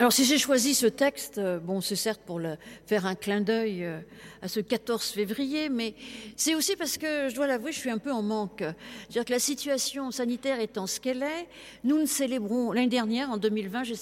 Alors 0.00 0.12
si 0.12 0.24
j'ai 0.24 0.38
choisi 0.38 0.74
ce 0.74 0.86
texte, 0.86 1.38
euh, 1.38 1.60
bon 1.60 1.80
c'est 1.80 1.94
certes 1.94 2.20
pour 2.26 2.40
faire 2.84 3.06
un 3.06 3.14
clin 3.14 3.40
d'œil 3.40 3.84
euh, 3.84 4.00
à 4.42 4.48
ce 4.48 4.58
14 4.58 5.10
février, 5.10 5.68
mais 5.68 5.94
c'est 6.34 6.56
aussi 6.56 6.74
parce 6.74 6.98
que 6.98 7.28
je 7.28 7.34
dois 7.36 7.46
l'avouer, 7.46 7.70
je 7.70 7.78
suis 7.78 7.90
un 7.90 7.98
peu 7.98 8.10
en 8.10 8.20
manque. 8.20 8.64
C'est-à-dire 9.02 9.24
que 9.24 9.30
la 9.30 9.38
situation 9.38 10.10
sanitaire 10.10 10.58
étant 10.58 10.88
ce 10.88 10.98
qu'elle 10.98 11.22
est, 11.22 11.46
nous 11.84 11.96
ne 11.96 12.06
célébrons 12.06 12.72
l'année 12.72 12.88
dernière, 12.88 13.30
en 13.30 13.36
2020, 13.36 13.84
j'ai 13.84 13.94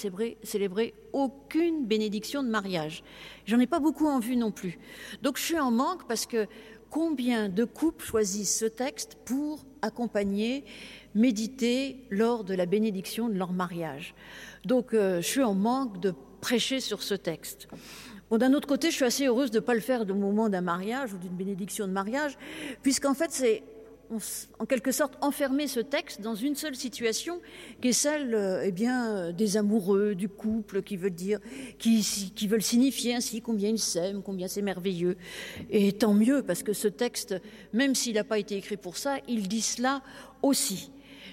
célébré 0.43 0.95
aucune 1.13 1.85
bénédiction 1.85 2.43
de 2.43 2.49
mariage. 2.49 3.05
J'en 3.45 3.61
ai 3.61 3.67
pas 3.67 3.79
beaucoup 3.79 4.07
en 4.07 4.19
vue 4.19 4.37
non 4.37 4.51
plus. 4.51 4.79
Donc 5.21 5.37
je 5.37 5.43
suis 5.43 5.61
en 5.61 5.71
manque 5.71 6.09
parce 6.09 6.25
que 6.25 6.47
combien 6.89 7.51
de 7.51 7.65
couples 7.65 8.03
choisissent 8.03 8.59
ce 8.59 8.65
texte 8.65 9.19
pour 9.27 9.67
accompagner, 9.83 10.65
méditer 11.15 11.99
lors 12.09 12.45
de 12.45 12.55
la 12.55 12.65
bénédiction 12.65 13.29
de 13.29 13.35
leur 13.35 13.53
mariage? 13.53 14.15
Donc 14.65 14.95
euh, 14.95 15.21
je 15.21 15.27
suis 15.27 15.43
en 15.43 15.55
manque 15.55 16.01
de 16.01 16.15
prêcher 16.41 16.81
sur 16.81 17.03
ce 17.03 17.15
texte. 17.15 17.69
D'un 18.31 18.55
autre 18.55 18.67
côté, 18.67 18.91
je 18.91 18.97
suis 18.97 19.05
assez 19.05 19.27
heureuse 19.27 19.51
de 19.51 19.59
ne 19.59 19.61
pas 19.61 19.75
le 19.75 19.81
faire 19.81 20.03
au 20.09 20.15
moment 20.15 20.49
d'un 20.49 20.63
mariage 20.63 21.13
ou 21.13 21.19
d'une 21.19 21.37
bénédiction 21.37 21.87
de 21.87 21.93
mariage, 21.93 22.39
puisqu'en 22.83 23.13
fait, 23.13 23.31
c'est 23.31 23.63
en 24.59 24.67
quelque 24.67 24.93
sorte 24.93 25.17
enfermer 25.23 25.69
ce 25.69 25.81
texte 25.81 26.21
dans 26.21 26.35
une 26.35 26.55
seule 26.55 26.75
situation 26.75 27.41
qui 27.81 27.89
est 27.89 27.93
celle 27.93 28.35
euh, 28.35 28.65
eh 28.65 28.73
bien, 28.73 29.33
des 29.33 29.57
amoureux, 29.57 30.15
du 30.15 30.29
couple, 30.29 30.83
qui 30.83 30.97
veut 30.97 31.11
dire, 31.11 31.41
qui, 31.79 32.33
qui 32.35 32.49
veulent 32.49 32.63
signifier 32.63 33.15
ainsi 33.15 33.41
combien 33.43 33.69
ils 33.69 33.79
s'aiment, 33.79 34.23
combien 34.23 34.49
c'est 34.49 34.63
merveilleux. 34.63 35.17
Et 35.71 35.93
tant 35.93 36.15
mieux, 36.15 36.43
parce 36.43 36.63
que 36.63 36.73
ce 36.73 36.89
texte, 36.89 37.35
même 37.73 37.95
s'il 37.95 38.15
n'a 38.15 38.25
pas 38.25 38.39
été 38.39 38.57
écrit 38.57 38.77
pour 38.77 38.97
ça, 38.97 39.17
il 39.29 39.49
dit 39.49 39.63
cela 39.63 40.03
aussi 40.43 40.91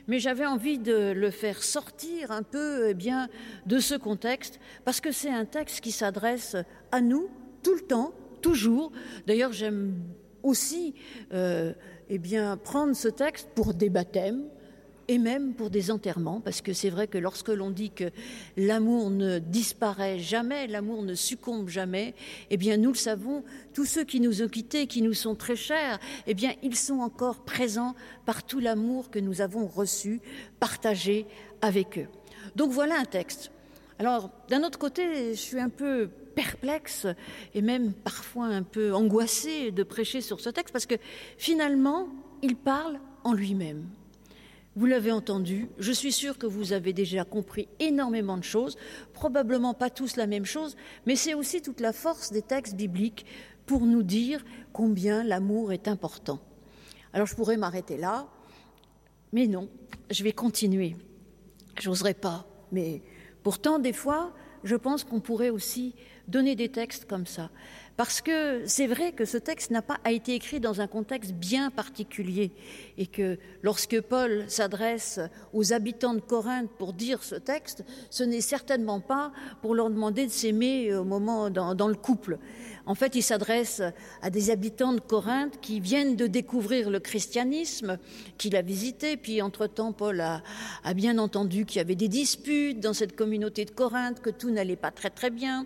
mais 0.10 0.20
j'avais 0.20 0.46
envie 0.46 0.80
de 0.80 1.12
le 1.12 1.30
faire 1.30 1.64
sortir 1.64 2.32
un 2.32 2.42
peu 2.42 2.90
eh 2.90 2.94
bien, 2.96 3.30
de 3.68 3.78
ce 3.78 3.94
contexte, 3.94 4.60
parce 4.84 5.00
que 5.00 5.12
c'est 5.12 5.30
un 5.30 5.46
texte 5.46 5.82
qui 5.82 5.92
s'adresse 5.92 6.58
à 6.92 7.00
nous 7.00 7.30
tout 7.62 7.76
le 7.76 7.82
temps, 7.82 8.14
toujours. 8.42 8.92
D'ailleurs, 9.28 9.54
j'aime 9.54 9.94
aussi 10.42 10.96
euh, 11.32 11.74
eh 12.10 12.20
prendre 12.64 12.96
ce 12.96 13.08
texte 13.08 13.50
pour 13.54 13.76
des 13.76 13.90
baptêmes, 13.90 14.46
et 15.10 15.18
même 15.18 15.56
pour 15.56 15.72
des 15.72 15.90
enterrements, 15.90 16.40
parce 16.40 16.62
que 16.62 16.72
c'est 16.72 16.92
vrai 16.92 17.08
que 17.08 17.18
lorsque 17.18 17.50
l'on 17.50 17.72
dit 17.72 17.90
que 17.90 18.12
l'amour 18.58 19.10
ne 19.10 19.40
disparaît 19.40 20.20
jamais, 20.20 20.68
l'amour 20.68 21.02
ne 21.02 21.16
succombe 21.16 21.68
jamais, 21.68 22.14
eh 22.52 22.58
bien 22.58 22.78
nous 22.78 22.92
le 22.92 22.96
savons, 22.96 23.44
tous 23.74 23.86
ceux 23.86 24.04
qui 24.04 24.20
nous 24.20 24.44
ont 24.44 24.48
quittés, 24.48 24.86
qui 24.86 25.02
nous 25.02 25.16
sont 25.16 25.34
très 25.34 25.56
chers, 25.56 26.00
eh 26.28 26.36
bien 26.36 26.54
ils 26.62 26.76
sont 26.76 27.00
encore 27.00 27.44
présents 27.44 27.96
par 28.28 28.44
tout 28.44 28.60
l'amour 28.60 29.10
que 29.10 29.18
nous 29.18 29.42
avons 29.42 29.66
reçu, 29.66 30.22
partagé 30.60 31.26
avec 31.64 31.98
eux. 31.98 32.08
Donc 32.56 32.72
voilà 32.72 33.00
un 33.00 33.06
texte. 33.06 33.50
Alors 33.98 34.30
d'un 34.48 34.64
autre 34.64 34.78
côté, 34.78 35.34
je 35.34 35.40
suis 35.40 35.60
un 35.60 35.70
peu 35.70 36.08
perplexe 36.36 37.08
et 37.56 37.64
même 37.64 37.94
parfois 37.94 38.46
un 38.46 38.64
peu 38.64 38.94
angoissée 38.94 39.72
de 39.72 39.82
prêcher 39.82 40.22
sur 40.22 40.40
ce 40.40 40.52
texte 40.52 40.72
parce 40.72 40.86
que 40.86 40.96
finalement, 41.40 42.10
il 42.44 42.56
parle 42.56 43.00
en 43.24 43.34
lui-même. 43.34 43.88
Vous 44.80 44.86
l'avez 44.86 45.12
entendu, 45.12 45.68
je 45.78 45.92
suis 45.92 46.14
sûre 46.14 46.38
que 46.38 46.46
vous 46.46 46.72
avez 46.72 46.94
déjà 46.94 47.26
compris 47.26 47.68
énormément 47.82 48.38
de 48.38 48.46
choses, 48.46 48.78
probablement 49.12 49.74
pas 49.74 49.90
tous 49.90 50.16
la 50.16 50.26
même 50.26 50.46
chose, 50.46 50.78
mais 51.06 51.18
c'est 51.18 51.34
aussi 51.34 51.62
toute 51.62 51.82
la 51.82 51.92
force 51.92 52.32
des 52.32 52.42
textes 52.42 52.76
bibliques 52.78 53.26
pour 53.66 53.82
nous 53.82 54.04
dire 54.04 54.42
combien 54.72 55.26
l'amour 55.26 55.74
est 55.74 55.90
important. 55.90 56.40
Alors 57.12 57.28
je 57.28 57.36
pourrais 57.36 57.58
m'arrêter 57.58 57.98
là, 57.98 58.30
mais 59.34 59.48
non, 59.48 59.68
je 60.10 60.24
vais 60.24 60.32
continuer. 60.32 60.96
J'oserais 61.78 62.14
pas, 62.14 62.48
mais 62.72 63.02
pourtant 63.44 63.80
des 63.80 63.92
fois, 63.92 64.34
je 64.64 64.78
pense 64.78 65.04
qu'on 65.04 65.20
pourrait 65.20 65.50
aussi 65.50 65.94
donner 66.30 66.56
des 66.56 66.70
textes 66.70 67.04
comme 67.04 67.26
ça. 67.26 67.50
Parce 68.00 68.22
que 68.22 68.62
c'est 68.66 68.88
vrai 68.88 69.12
que 69.12 69.26
ce 69.26 69.36
texte 69.36 69.72
n'a 69.72 69.82
pas 69.82 70.00
été 70.10 70.34
écrit 70.34 70.62
dans 70.62 70.80
un 70.80 70.88
contexte 70.88 71.34
bien 71.34 71.70
particulier 71.70 72.54
et 72.98 73.06
que 73.06 73.38
lorsque 73.62 74.00
Paul 74.00 74.46
s'adresse 74.48 75.20
aux 75.52 75.74
habitants 75.74 76.14
de 76.14 76.22
Corinthe 76.22 76.70
pour 76.78 76.94
dire 76.94 77.22
ce 77.24 77.36
texte, 77.36 77.84
ce 78.10 78.24
n'est 78.24 78.40
certainement 78.40 79.02
pas 79.02 79.34
pour 79.62 79.76
leur 79.76 79.90
demander 79.90 80.26
de 80.26 80.32
s'aimer 80.32 80.96
au 80.96 81.04
moment 81.04 81.50
dans, 81.50 81.76
dans, 81.76 81.90
le 81.90 81.96
couple. 81.96 82.40
En 82.86 82.96
fait, 82.96 83.16
il 83.16 83.22
s'adresse 83.22 83.82
à 84.22 84.30
des 84.30 84.50
habitants 84.50 84.94
de 84.94 85.02
Corinthe 85.02 85.60
qui 85.60 85.82
viennent 85.82 86.16
de 86.16 86.26
découvrir 86.26 86.90
le 86.90 87.02
christianisme, 87.02 87.98
qu'il 88.38 88.56
a 88.56 88.62
visité, 88.62 89.18
puis 89.18 89.42
entre-temps, 89.42 89.92
Paul 89.92 90.22
a, 90.22 90.42
a 90.86 90.94
bien 90.94 91.18
entendu 91.18 91.66
qu'il 91.66 91.80
y 91.80 91.82
avait 91.82 91.96
des 91.96 92.08
disputes 92.08 92.80
dans 92.80 92.94
cette 92.94 93.18
communauté 93.18 93.66
de 93.66 93.72
Corinthe, 93.72 94.22
que 94.22 94.30
tout 94.30 94.52
n'allait 94.52 94.78
pas 94.78 94.92
très 94.92 95.10
très 95.10 95.30
bien. 95.30 95.66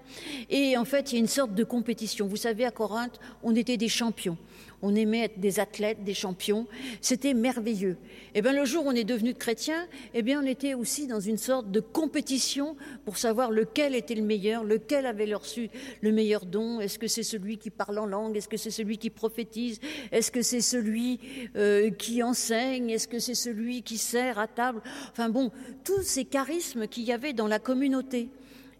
Et 0.49 0.75
en 0.77 0.85
fait, 0.85 1.11
il 1.11 1.15
y 1.15 1.17
a 1.17 1.21
une 1.21 1.27
sorte 1.27 1.53
de 1.53 1.63
compétition 1.63 2.22
vous 2.27 2.37
savez, 2.37 2.65
à 2.65 2.71
Corinthe, 2.71 3.19
on 3.43 3.55
était 3.55 3.77
des 3.77 3.89
champions. 3.89 4.37
On 4.85 4.93
aimait 4.95 5.21
être 5.21 5.39
des 5.39 5.61
athlètes, 5.61 6.03
des 6.03 6.13
champions. 6.13 6.67
C'était 6.99 7.33
merveilleux. 7.33 7.95
Et 8.35 8.39
eh 8.39 8.41
bien, 8.41 8.51
le 8.51 8.65
jour 8.65 8.85
où 8.85 8.89
on 8.89 8.95
est 8.95 9.05
devenu 9.05 9.33
chrétien, 9.33 9.87
eh 10.13 10.21
bien, 10.21 10.43
on 10.43 10.45
était 10.45 10.73
aussi 10.73 11.07
dans 11.07 11.21
une 11.21 11.37
sorte 11.37 11.71
de 11.71 11.79
compétition 11.79 12.75
pour 13.05 13.17
savoir 13.17 13.49
lequel 13.49 13.95
était 13.95 14.13
le 14.13 14.23
meilleur, 14.23 14.65
lequel 14.65 15.05
avait 15.05 15.33
reçu 15.33 15.69
le 16.01 16.11
meilleur 16.11 16.45
don. 16.45 16.81
Est-ce 16.81 16.99
que 16.99 17.07
c'est 17.07 17.23
celui 17.23 17.57
qui 17.57 17.69
parle 17.69 17.97
en 17.97 18.05
langue? 18.05 18.35
Est-ce 18.35 18.49
que 18.49 18.57
c'est 18.57 18.71
celui 18.71 18.97
qui 18.97 19.09
prophétise? 19.09 19.79
Est-ce 20.11 20.31
que 20.31 20.41
c'est 20.41 20.59
celui 20.59 21.21
euh, 21.55 21.89
qui 21.89 22.21
enseigne? 22.21 22.89
Est-ce 22.89 23.07
que 23.07 23.19
c'est 23.19 23.35
celui 23.35 23.83
qui 23.83 23.97
sert 23.97 24.37
à 24.37 24.47
table? 24.47 24.81
Enfin 25.11 25.29
bon, 25.29 25.49
tous 25.85 26.01
ces 26.01 26.25
charismes 26.25 26.87
qu'il 26.87 27.03
y 27.03 27.13
avait 27.13 27.31
dans 27.31 27.47
la 27.47 27.59
communauté. 27.59 28.27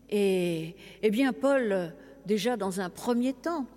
Et 0.09 0.75
eh 1.01 1.09
bien, 1.09 1.31
Paul 1.31 1.93
déjà 2.25 2.57
dans 2.57 2.79
un 2.79 2.89
premier 2.89 3.33
temps, 3.33 3.67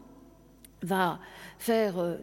va 0.83 1.19
faire 1.59 1.99
euh, 1.99 2.17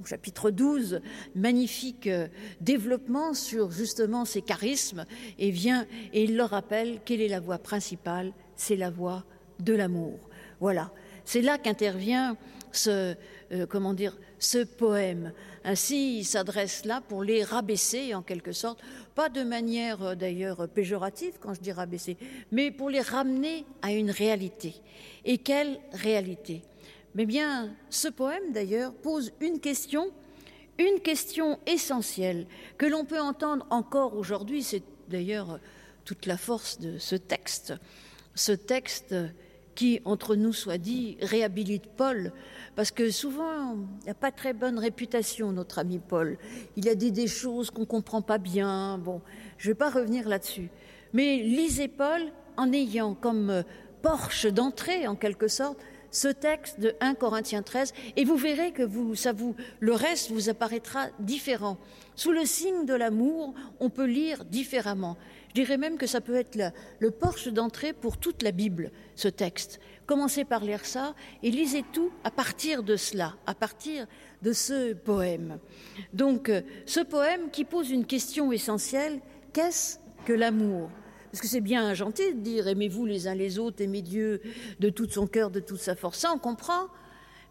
au 0.00 0.04
chapitre 0.04 0.50
12 0.50 1.00
magnifique 1.34 2.06
euh, 2.06 2.28
développement 2.60 3.34
sur 3.34 3.70
justement 3.70 4.24
ces 4.24 4.42
charismes 4.42 5.06
et 5.38 5.50
vient 5.50 5.86
et 6.12 6.24
il 6.24 6.36
leur 6.36 6.50
rappelle 6.50 7.00
quelle 7.04 7.20
est 7.20 7.28
la 7.28 7.40
voie 7.40 7.58
principale, 7.58 8.32
c'est 8.54 8.76
la 8.76 8.90
voie 8.90 9.24
de 9.60 9.74
l'amour. 9.74 10.18
Voilà, 10.60 10.92
c'est 11.24 11.42
là 11.42 11.58
qu'intervient 11.58 12.36
ce 12.72 13.14
euh, 13.52 13.66
comment 13.66 13.94
dire 13.94 14.16
ce 14.38 14.64
poème. 14.64 15.32
Ainsi, 15.64 16.18
il 16.18 16.24
s'adresse 16.24 16.84
là 16.84 17.00
pour 17.00 17.24
les 17.24 17.42
rabaisser 17.42 18.14
en 18.14 18.22
quelque 18.22 18.52
sorte, 18.52 18.80
pas 19.14 19.28
de 19.28 19.42
manière 19.42 20.02
euh, 20.02 20.14
d'ailleurs 20.14 20.68
péjorative 20.68 21.34
quand 21.40 21.54
je 21.54 21.60
dis 21.60 21.72
rabaisser, 21.72 22.16
mais 22.52 22.70
pour 22.70 22.90
les 22.90 23.00
ramener 23.00 23.64
à 23.82 23.92
une 23.92 24.10
réalité. 24.10 24.74
Et 25.24 25.38
quelle 25.38 25.78
réalité? 25.92 26.62
Mais 27.14 27.26
bien, 27.26 27.74
ce 27.90 28.08
poème 28.08 28.52
d'ailleurs 28.52 28.92
pose 28.92 29.32
une 29.40 29.58
question, 29.58 30.10
une 30.78 31.00
question 31.00 31.58
essentielle 31.66 32.46
que 32.76 32.86
l'on 32.86 33.04
peut 33.04 33.20
entendre 33.20 33.66
encore 33.70 34.16
aujourd'hui. 34.16 34.62
C'est 34.62 34.82
d'ailleurs 35.08 35.58
toute 36.04 36.26
la 36.26 36.36
force 36.36 36.78
de 36.78 36.98
ce 36.98 37.16
texte. 37.16 37.72
Ce 38.34 38.52
texte 38.52 39.14
qui, 39.76 40.00
entre 40.04 40.34
nous 40.34 40.52
soit 40.52 40.78
dit, 40.78 41.16
réhabilite 41.22 41.86
Paul, 41.96 42.32
parce 42.74 42.90
que 42.90 43.10
souvent, 43.10 43.76
il 44.02 44.08
n'a 44.08 44.14
pas 44.14 44.32
très 44.32 44.52
bonne 44.52 44.80
réputation, 44.80 45.52
notre 45.52 45.78
ami 45.78 46.00
Paul. 46.00 46.38
Il 46.76 46.88
a 46.88 46.96
dit 46.96 47.12
des 47.12 47.28
choses 47.28 47.70
qu'on 47.70 47.82
ne 47.82 47.86
comprend 47.86 48.22
pas 48.22 48.38
bien. 48.38 48.98
Bon, 48.98 49.20
je 49.58 49.68
ne 49.68 49.74
vais 49.74 49.78
pas 49.78 49.90
revenir 49.90 50.28
là-dessus. 50.28 50.70
Mais 51.12 51.36
lisez 51.36 51.86
Paul 51.86 52.22
en 52.56 52.72
ayant 52.72 53.14
comme 53.14 53.62
porche 54.02 54.46
d'entrée, 54.46 55.06
en 55.06 55.14
quelque 55.14 55.46
sorte, 55.46 55.78
ce 56.10 56.28
texte 56.28 56.80
de 56.80 56.94
1 57.00 57.14
Corinthiens 57.14 57.62
13 57.62 57.92
et 58.16 58.24
vous 58.24 58.36
verrez 58.36 58.72
que 58.72 58.82
vous, 58.82 59.14
ça 59.14 59.32
vous, 59.32 59.54
le 59.80 59.92
reste 59.92 60.30
vous 60.30 60.48
apparaîtra 60.48 61.08
différent. 61.18 61.76
Sous 62.14 62.32
le 62.32 62.46
signe 62.46 62.86
de 62.86 62.94
l'amour, 62.94 63.54
on 63.80 63.90
peut 63.90 64.06
lire 64.06 64.44
différemment. 64.44 65.16
Je 65.56 65.62
dirais 65.62 65.78
même 65.78 65.96
que 65.96 66.06
ça 66.06 66.20
peut 66.20 66.34
être 66.34 66.58
le, 67.00 67.10
porche 67.10 67.48
d'entrée 67.48 67.94
pour 67.94 68.18
toute 68.18 68.42
la 68.42 68.52
Bible, 68.52 68.90
ce 69.14 69.28
texte. 69.28 69.80
Commencez 70.04 70.44
par 70.44 70.62
lire 70.62 70.84
ça 70.84 71.14
et 71.42 71.50
lisez 71.50 71.82
tout 71.94 72.12
à 72.24 72.30
partir 72.30 72.82
de 72.82 72.96
cela, 72.96 73.36
à 73.46 73.54
partir 73.54 74.06
de 74.42 74.52
ce 74.52 74.92
poème. 74.92 75.58
Donc, 76.12 76.50
euh, 76.50 76.60
ce 76.84 77.00
poème 77.00 77.48
qui 77.50 77.64
pose 77.64 77.88
une 77.90 78.04
question 78.04 78.52
essentielle, 78.52 79.18
qu'est-ce 79.54 79.96
que 80.26 80.34
l'amour? 80.34 80.90
Parce 81.32 81.40
que 81.40 81.48
c'est 81.48 81.62
bien 81.62 81.94
gentil 81.94 82.34
de 82.34 82.40
dire 82.40 82.68
aimez-vous 82.68 83.06
les 83.06 83.26
uns 83.26 83.34
les 83.34 83.58
autres, 83.58 83.82
aimez 83.82 84.02
Dieu 84.02 84.42
de 84.78 84.90
tout 84.90 85.08
son 85.08 85.26
cœur, 85.26 85.50
de 85.50 85.60
toute 85.60 85.80
sa 85.80 85.96
force. 85.96 86.18
Ça, 86.18 86.32
on 86.34 86.38
comprend. 86.38 86.88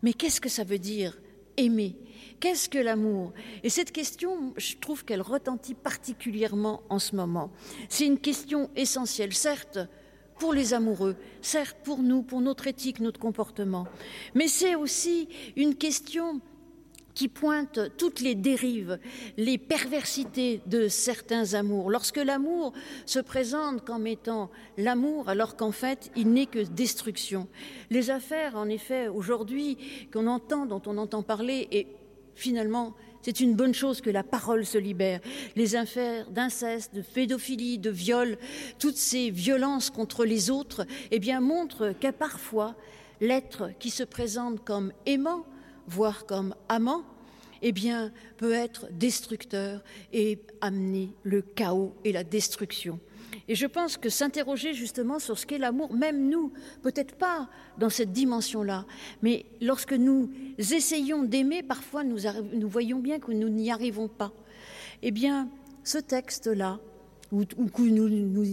Mais 0.03 0.13
qu'est-ce 0.13 0.39
que 0.39 0.49
ça 0.49 0.63
veut 0.63 0.77
dire? 0.77 1.17
Aimer. 1.57 1.95
Qu'est-ce 2.39 2.69
que 2.69 2.77
l'amour? 2.77 3.33
Et 3.63 3.69
cette 3.69 3.91
question, 3.91 4.53
je 4.57 4.75
trouve 4.75 5.05
qu'elle 5.05 5.21
retentit 5.21 5.73
particulièrement 5.73 6.81
en 6.89 6.99
ce 6.99 7.15
moment. 7.15 7.51
C'est 7.89 8.05
une 8.05 8.19
question 8.19 8.69
essentielle, 8.75 9.33
certes, 9.33 9.79
pour 10.39 10.53
les 10.53 10.73
amoureux, 10.73 11.15
certes 11.41 11.77
pour 11.83 11.99
nous, 11.99 12.21
pour 12.21 12.41
notre 12.41 12.67
éthique, 12.67 12.99
notre 12.99 13.19
comportement, 13.19 13.87
mais 14.33 14.47
c'est 14.47 14.75
aussi 14.75 15.29
une 15.55 15.75
question 15.75 16.41
qui 17.15 17.29
pointe 17.29 17.79
toutes 17.97 18.19
les 18.19 18.35
dérives, 18.35 18.99
les 19.37 19.57
perversités 19.57 20.61
de 20.67 20.87
certains 20.87 21.53
amours. 21.53 21.89
Lorsque 21.89 22.17
l'amour 22.17 22.73
se 23.05 23.19
présente 23.19 23.83
comme 23.83 24.05
étant 24.05 24.51
l'amour, 24.77 25.29
alors 25.29 25.55
qu'en 25.55 25.71
fait, 25.71 26.11
il 26.15 26.31
n'est 26.31 26.45
que 26.45 26.59
destruction. 26.59 27.47
Les 27.89 28.11
affaires, 28.11 28.55
en 28.55 28.69
effet, 28.69 29.07
aujourd'hui, 29.07 29.77
qu'on 30.13 30.27
entend, 30.27 30.65
dont 30.65 30.81
on 30.85 30.97
entend 30.97 31.23
parler, 31.23 31.67
et 31.71 31.87
finalement, 32.35 32.93
c'est 33.21 33.39
une 33.39 33.55
bonne 33.55 33.73
chose 33.73 34.01
que 34.01 34.11
la 34.11 34.21
parole 34.21 34.65
se 34.65 34.77
libère. 34.77 35.19
Les 35.55 35.75
affaires 35.75 36.29
d'inceste, 36.29 36.93
de 36.93 37.01
pédophilie, 37.01 37.79
de 37.79 37.89
viol, 37.89 38.37
toutes 38.77 38.97
ces 38.97 39.31
violences 39.31 39.89
contre 39.89 40.25
les 40.25 40.51
autres, 40.51 40.85
eh 41.09 41.17
bien, 41.17 41.39
montrent 41.39 41.93
qu'à 41.99 42.13
parfois, 42.13 42.75
l'être 43.21 43.71
qui 43.79 43.89
se 43.89 44.03
présente 44.03 44.63
comme 44.63 44.91
aimant, 45.05 45.45
voire 45.87 46.25
comme 46.25 46.55
amant, 46.69 47.03
eh 47.61 47.71
bien, 47.71 48.11
peut 48.37 48.53
être 48.53 48.87
destructeur 48.91 49.83
et 50.13 50.39
amener 50.61 51.09
le 51.23 51.41
chaos 51.41 51.95
et 52.03 52.11
la 52.11 52.23
destruction. 52.23 52.99
Et 53.47 53.55
je 53.55 53.67
pense 53.67 53.97
que 53.97 54.09
s'interroger 54.09 54.73
justement 54.73 55.19
sur 55.19 55.37
ce 55.37 55.45
qu'est 55.45 55.57
l'amour, 55.57 55.93
même 55.93 56.29
nous, 56.29 56.51
peut-être 56.81 57.15
pas 57.15 57.49
dans 57.77 57.89
cette 57.89 58.11
dimension-là, 58.11 58.85
mais 59.21 59.45
lorsque 59.61 59.93
nous 59.93 60.31
essayons 60.57 61.23
d'aimer, 61.23 61.61
parfois 61.61 62.03
nous, 62.03 62.19
nous, 62.53 62.69
voyons 62.69 62.99
bien 62.99 63.19
que 63.19 63.31
nous 63.31 63.49
n'y 63.49 63.71
arrivons 63.71 64.07
pas. 64.07 64.31
Eh 65.01 65.11
bien, 65.11 65.49
ce 65.83 65.97
texte-là, 65.97 66.79
où, 67.35 67.43
où 67.77 67.85
nous, 67.85 68.09
nous, 68.09 68.45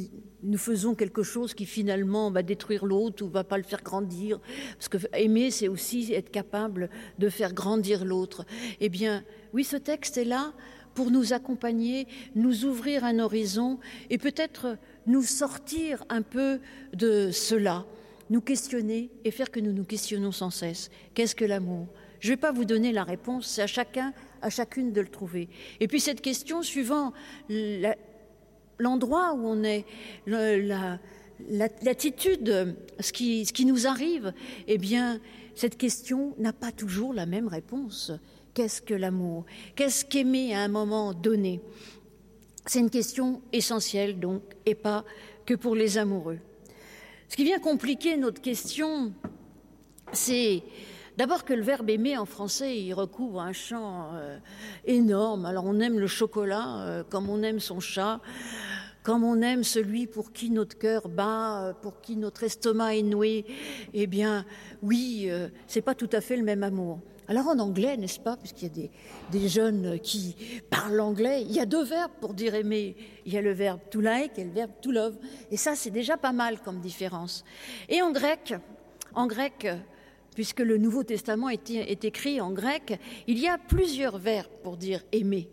nous, 0.42 0.58
faisons 0.58 0.94
quelque 0.94 1.22
chose 1.22 1.54
qui 1.54 1.66
finalement 1.66 2.30
va 2.30 2.42
détruire 2.42 2.84
l'autre 2.84 3.24
ou 3.24 3.28
va 3.28 3.44
pas 3.44 3.58
le 3.58 3.62
faire 3.62 3.82
grandir, 3.82 4.40
parce 4.74 4.88
que 4.88 4.98
aimer, 5.14 5.50
c'est 5.50 5.68
aussi 5.68 6.12
être 6.12 6.30
capable 6.30 6.90
de 7.18 7.28
faire 7.28 7.54
grandir 7.54 8.04
l'autre. 8.04 8.44
Eh 8.80 8.88
bien, 8.88 9.24
oui, 9.52 9.64
ce 9.64 9.76
texte 9.76 10.18
est 10.18 10.24
là 10.24 10.52
pour 10.94 11.10
nous 11.10 11.32
accompagner, 11.32 12.06
nous 12.34 12.64
ouvrir 12.64 13.04
un 13.04 13.18
horizon 13.18 13.78
et 14.10 14.18
peut-être 14.18 14.76
nous 15.06 15.22
sortir 15.22 16.04
un 16.08 16.22
peu 16.22 16.60
de 16.92 17.30
cela, 17.30 17.86
nous 18.30 18.40
questionner 18.40 19.10
et 19.24 19.30
faire 19.30 19.50
que 19.50 19.60
nous 19.60 19.72
nous 19.72 19.84
questionnons 19.84 20.32
sans 20.32 20.50
cesse. 20.50 20.90
Qu'est-ce 21.14 21.34
que 21.34 21.44
l'amour? 21.44 21.86
Je 22.20 22.28
ne 22.28 22.34
vais 22.34 22.40
pas 22.40 22.52
vous 22.52 22.64
donner 22.64 22.92
la 22.92 23.04
réponse, 23.04 23.46
c'est 23.48 23.62
à 23.62 23.66
chacun, 23.66 24.12
à 24.42 24.50
chacune 24.50 24.92
de 24.92 25.00
le 25.00 25.08
trouver. 25.08 25.48
Et 25.80 25.88
puis 25.88 25.98
cette 25.98 26.20
question, 26.20 26.62
suivant 26.62 27.12
l'endroit 28.78 29.34
où 29.34 29.46
on 29.46 29.62
est, 29.64 29.84
l'attitude, 31.48 32.76
ce 33.00 33.12
qui, 33.12 33.44
ce 33.46 33.52
qui 33.52 33.64
nous 33.64 33.86
arrive, 33.86 34.32
eh 34.66 34.78
bien, 34.78 35.20
cette 35.54 35.76
question 35.76 36.34
n'a 36.38 36.52
pas 36.52 36.72
toujours 36.72 37.12
la 37.12 37.26
même 37.26 37.48
réponse. 37.48 38.12
Qu'est-ce 38.54 38.82
que 38.82 38.94
l'amour? 38.94 39.44
Qu'est-ce 39.76 40.04
qu'aimer 40.04 40.54
à 40.54 40.60
un 40.60 40.68
moment 40.68 41.14
donné? 41.14 41.60
C'est 42.66 42.80
une 42.80 42.90
question 42.90 43.42
essentielle, 43.52 44.20
donc, 44.20 44.42
et 44.66 44.74
pas 44.74 45.04
que 45.46 45.54
pour 45.54 45.74
les 45.74 45.98
amoureux. 45.98 46.38
Ce 47.28 47.36
qui 47.36 47.44
vient 47.44 47.58
compliquer 47.58 48.16
notre 48.16 48.40
question, 48.40 49.12
c'est 50.12 50.62
d'abord 51.16 51.44
que 51.44 51.52
le 51.52 51.62
verbe 51.62 51.90
aimer 51.90 52.16
en 52.16 52.26
français, 52.26 52.78
il 52.78 52.94
recouvre 52.94 53.40
un 53.40 53.52
champ 53.52 54.10
euh, 54.14 54.38
énorme. 54.84 55.46
Alors 55.46 55.64
on 55.66 55.80
aime 55.80 55.98
le 55.98 56.06
chocolat 56.06 56.80
euh, 56.80 57.04
comme 57.08 57.28
on 57.28 57.42
aime 57.42 57.60
son 57.60 57.80
chat, 57.80 58.20
comme 59.02 59.24
on 59.24 59.40
aime 59.42 59.64
celui 59.64 60.06
pour 60.06 60.32
qui 60.32 60.50
notre 60.50 60.78
cœur 60.78 61.08
bat, 61.08 61.62
euh, 61.62 61.72
pour 61.74 62.00
qui 62.00 62.16
notre 62.16 62.44
estomac 62.44 62.96
est 62.96 63.02
noué. 63.02 63.44
Eh 63.94 64.06
bien, 64.06 64.44
oui, 64.82 65.30
c'est 65.66 65.82
pas 65.82 65.94
tout 65.94 66.10
à 66.12 66.20
fait 66.20 66.36
le 66.36 66.44
même 66.44 66.62
amour. 66.62 67.00
Alors 67.28 67.46
en 67.46 67.58
anglais, 67.60 67.96
n'est-ce 67.96 68.18
pas, 68.18 68.36
puisqu'il 68.36 68.64
y 68.64 68.70
a 68.70 68.74
des, 68.74 68.90
des, 69.30 69.48
jeunes 69.48 70.00
qui 70.00 70.36
parlent 70.68 71.00
anglais, 71.00 71.42
il 71.42 71.52
y 71.52 71.60
a 71.60 71.66
deux 71.66 71.84
verbes 71.84 72.10
pour 72.20 72.34
dire 72.34 72.54
aimer. 72.54 72.96
Il 73.24 73.32
y 73.32 73.38
a 73.38 73.40
le 73.40 73.52
verbe 73.52 73.80
to 73.90 74.00
like 74.00 74.38
et 74.38 74.44
le 74.44 74.50
verbe 74.50 74.72
to 74.82 74.90
love. 74.90 75.16
Et 75.50 75.56
ça, 75.56 75.76
c'est 75.76 75.90
déjà 75.90 76.16
pas 76.16 76.32
mal 76.32 76.60
comme 76.60 76.80
différence. 76.80 77.44
Et 77.88 78.02
en 78.02 78.10
grec, 78.10 78.54
en 79.14 79.26
grec, 79.26 79.68
puisque 80.34 80.60
le 80.60 80.78
Nouveau 80.78 81.02
Testament 81.02 81.48
est, 81.48 82.04
écrit 82.04 82.40
en 82.40 82.52
grec, 82.52 82.98
il 83.26 83.38
y 83.38 83.48
a 83.48 83.58
plusieurs 83.58 84.18
verbes 84.18 84.50
pour 84.62 84.76
dire 84.76 85.02
aimer. 85.12 85.48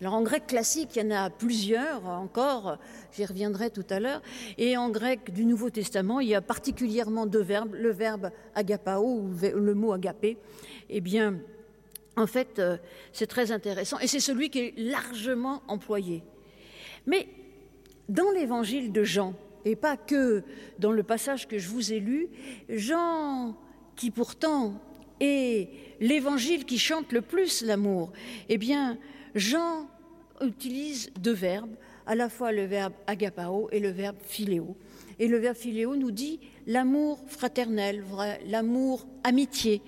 Alors 0.00 0.14
en 0.14 0.22
grec 0.22 0.46
classique, 0.46 0.96
il 0.96 1.02
y 1.02 1.06
en 1.06 1.10
a 1.10 1.30
plusieurs 1.30 2.04
encore, 2.06 2.78
j'y 3.12 3.24
reviendrai 3.24 3.70
tout 3.70 3.84
à 3.90 4.00
l'heure. 4.00 4.22
Et 4.58 4.76
en 4.76 4.90
grec 4.90 5.32
du 5.32 5.44
Nouveau 5.44 5.70
Testament, 5.70 6.20
il 6.20 6.28
y 6.28 6.34
a 6.34 6.40
particulièrement 6.40 7.26
deux 7.26 7.42
verbes, 7.42 7.74
le 7.74 7.90
verbe 7.90 8.30
agapao 8.54 9.04
ou 9.04 9.30
le 9.42 9.74
mot 9.74 9.92
agapé. 9.92 10.38
Eh 10.88 11.00
bien, 11.00 11.38
en 12.16 12.26
fait, 12.26 12.58
euh, 12.58 12.76
c'est 13.12 13.26
très 13.26 13.52
intéressant 13.52 13.98
et 13.98 14.06
c'est 14.06 14.20
celui 14.20 14.50
qui 14.50 14.58
est 14.58 14.74
largement 14.76 15.62
employé. 15.68 16.22
Mais 17.06 17.28
dans 18.08 18.30
l'évangile 18.30 18.92
de 18.92 19.04
Jean, 19.04 19.34
et 19.64 19.76
pas 19.76 19.96
que 19.96 20.42
dans 20.78 20.92
le 20.92 21.02
passage 21.02 21.46
que 21.46 21.58
je 21.58 21.68
vous 21.68 21.92
ai 21.92 22.00
lu, 22.00 22.28
Jean, 22.68 23.56
qui 24.02 24.10
pourtant 24.10 24.74
est 25.20 25.68
l'évangile 26.00 26.64
qui 26.64 26.76
chante 26.76 27.12
le 27.12 27.20
plus 27.20 27.62
l'amour, 27.62 28.10
eh 28.48 28.58
bien, 28.58 28.98
Jean 29.36 29.86
utilise 30.40 31.12
deux 31.20 31.32
verbes, 31.32 31.76
à 32.04 32.16
la 32.16 32.28
fois 32.28 32.50
le 32.50 32.64
verbe 32.64 32.94
agapao 33.06 33.68
et 33.70 33.78
le 33.78 33.90
verbe 33.90 34.16
philéo. 34.20 34.76
Et 35.20 35.28
le 35.28 35.38
verbe 35.38 35.56
philéo 35.56 35.94
nous 35.94 36.10
dit 36.10 36.40
l'amour 36.66 37.22
fraternel, 37.28 38.04
l'amour 38.48 39.06
amitié. 39.22 39.82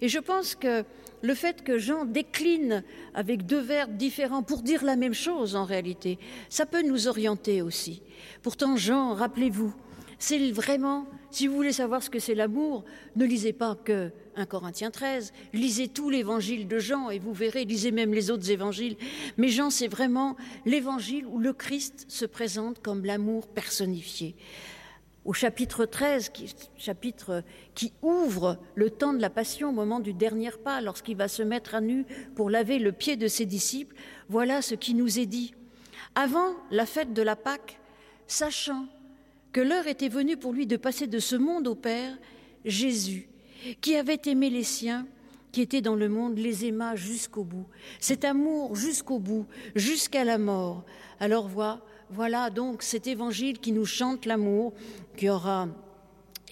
Et 0.00 0.08
je 0.08 0.18
pense 0.18 0.54
que 0.54 0.82
le 1.20 1.34
fait 1.34 1.62
que 1.62 1.76
Jean 1.76 2.06
décline 2.06 2.82
avec 3.12 3.44
deux 3.44 3.60
verbes 3.60 3.98
différents 3.98 4.42
pour 4.42 4.62
dire 4.62 4.82
la 4.82 4.96
même 4.96 5.12
chose 5.12 5.56
en 5.56 5.66
réalité, 5.66 6.18
ça 6.48 6.64
peut 6.64 6.80
nous 6.80 7.06
orienter 7.06 7.60
aussi. 7.60 8.00
Pourtant, 8.42 8.78
Jean, 8.78 9.12
rappelez-vous, 9.12 9.74
c'est 10.18 10.52
vraiment, 10.52 11.06
si 11.30 11.46
vous 11.46 11.54
voulez 11.54 11.72
savoir 11.72 12.02
ce 12.02 12.10
que 12.10 12.18
c'est 12.18 12.34
l'amour, 12.34 12.84
ne 13.16 13.24
lisez 13.24 13.52
pas 13.52 13.74
que 13.74 14.10
1 14.36 14.46
Corinthiens 14.46 14.90
13, 14.90 15.32
lisez 15.52 15.88
tout 15.88 16.10
l'évangile 16.10 16.68
de 16.68 16.78
Jean 16.78 17.10
et 17.10 17.18
vous 17.18 17.32
verrez, 17.32 17.64
lisez 17.64 17.90
même 17.90 18.14
les 18.14 18.30
autres 18.30 18.50
évangiles. 18.50 18.96
Mais 19.36 19.48
Jean, 19.48 19.70
c'est 19.70 19.88
vraiment 19.88 20.36
l'évangile 20.64 21.26
où 21.26 21.38
le 21.38 21.52
Christ 21.52 22.06
se 22.08 22.24
présente 22.24 22.80
comme 22.80 23.04
l'amour 23.04 23.48
personnifié. 23.48 24.36
Au 25.24 25.34
chapitre 25.34 25.84
13, 25.84 26.30
qui, 26.30 26.54
chapitre 26.78 27.42
qui 27.74 27.92
ouvre 28.00 28.58
le 28.74 28.88
temps 28.88 29.12
de 29.12 29.20
la 29.20 29.28
passion 29.28 29.68
au 29.68 29.72
moment 29.72 30.00
du 30.00 30.14
dernier 30.14 30.52
pas, 30.64 30.80
lorsqu'il 30.80 31.16
va 31.16 31.28
se 31.28 31.42
mettre 31.42 31.74
à 31.74 31.82
nu 31.82 32.06
pour 32.34 32.48
laver 32.48 32.78
le 32.78 32.92
pied 32.92 33.16
de 33.16 33.28
ses 33.28 33.44
disciples, 33.44 33.94
voilà 34.30 34.62
ce 34.62 34.74
qui 34.74 34.94
nous 34.94 35.18
est 35.18 35.26
dit. 35.26 35.54
Avant 36.14 36.54
la 36.70 36.86
fête 36.86 37.12
de 37.12 37.20
la 37.20 37.36
Pâque, 37.36 37.78
sachant 38.26 38.86
que 39.58 39.62
l'heure 39.64 39.88
était 39.88 40.08
venue 40.08 40.36
pour 40.36 40.52
lui 40.52 40.68
de 40.68 40.76
passer 40.76 41.08
de 41.08 41.18
ce 41.18 41.34
monde 41.34 41.66
au 41.66 41.74
Père, 41.74 42.16
Jésus, 42.64 43.28
qui 43.80 43.96
avait 43.96 44.20
aimé 44.26 44.50
les 44.50 44.62
siens, 44.62 45.04
qui 45.50 45.62
étaient 45.62 45.80
dans 45.80 45.96
le 45.96 46.08
monde, 46.08 46.38
les 46.38 46.64
aima 46.64 46.94
jusqu'au 46.94 47.42
bout. 47.42 47.66
Cet 47.98 48.24
amour 48.24 48.76
jusqu'au 48.76 49.18
bout, 49.18 49.46
jusqu'à 49.74 50.22
la 50.22 50.38
mort. 50.38 50.84
Alors 51.18 51.50
voilà, 52.08 52.50
donc 52.50 52.84
cet 52.84 53.08
évangile 53.08 53.58
qui 53.58 53.72
nous 53.72 53.84
chante 53.84 54.26
l'amour, 54.26 54.74
qui 55.16 55.28
aura 55.28 55.66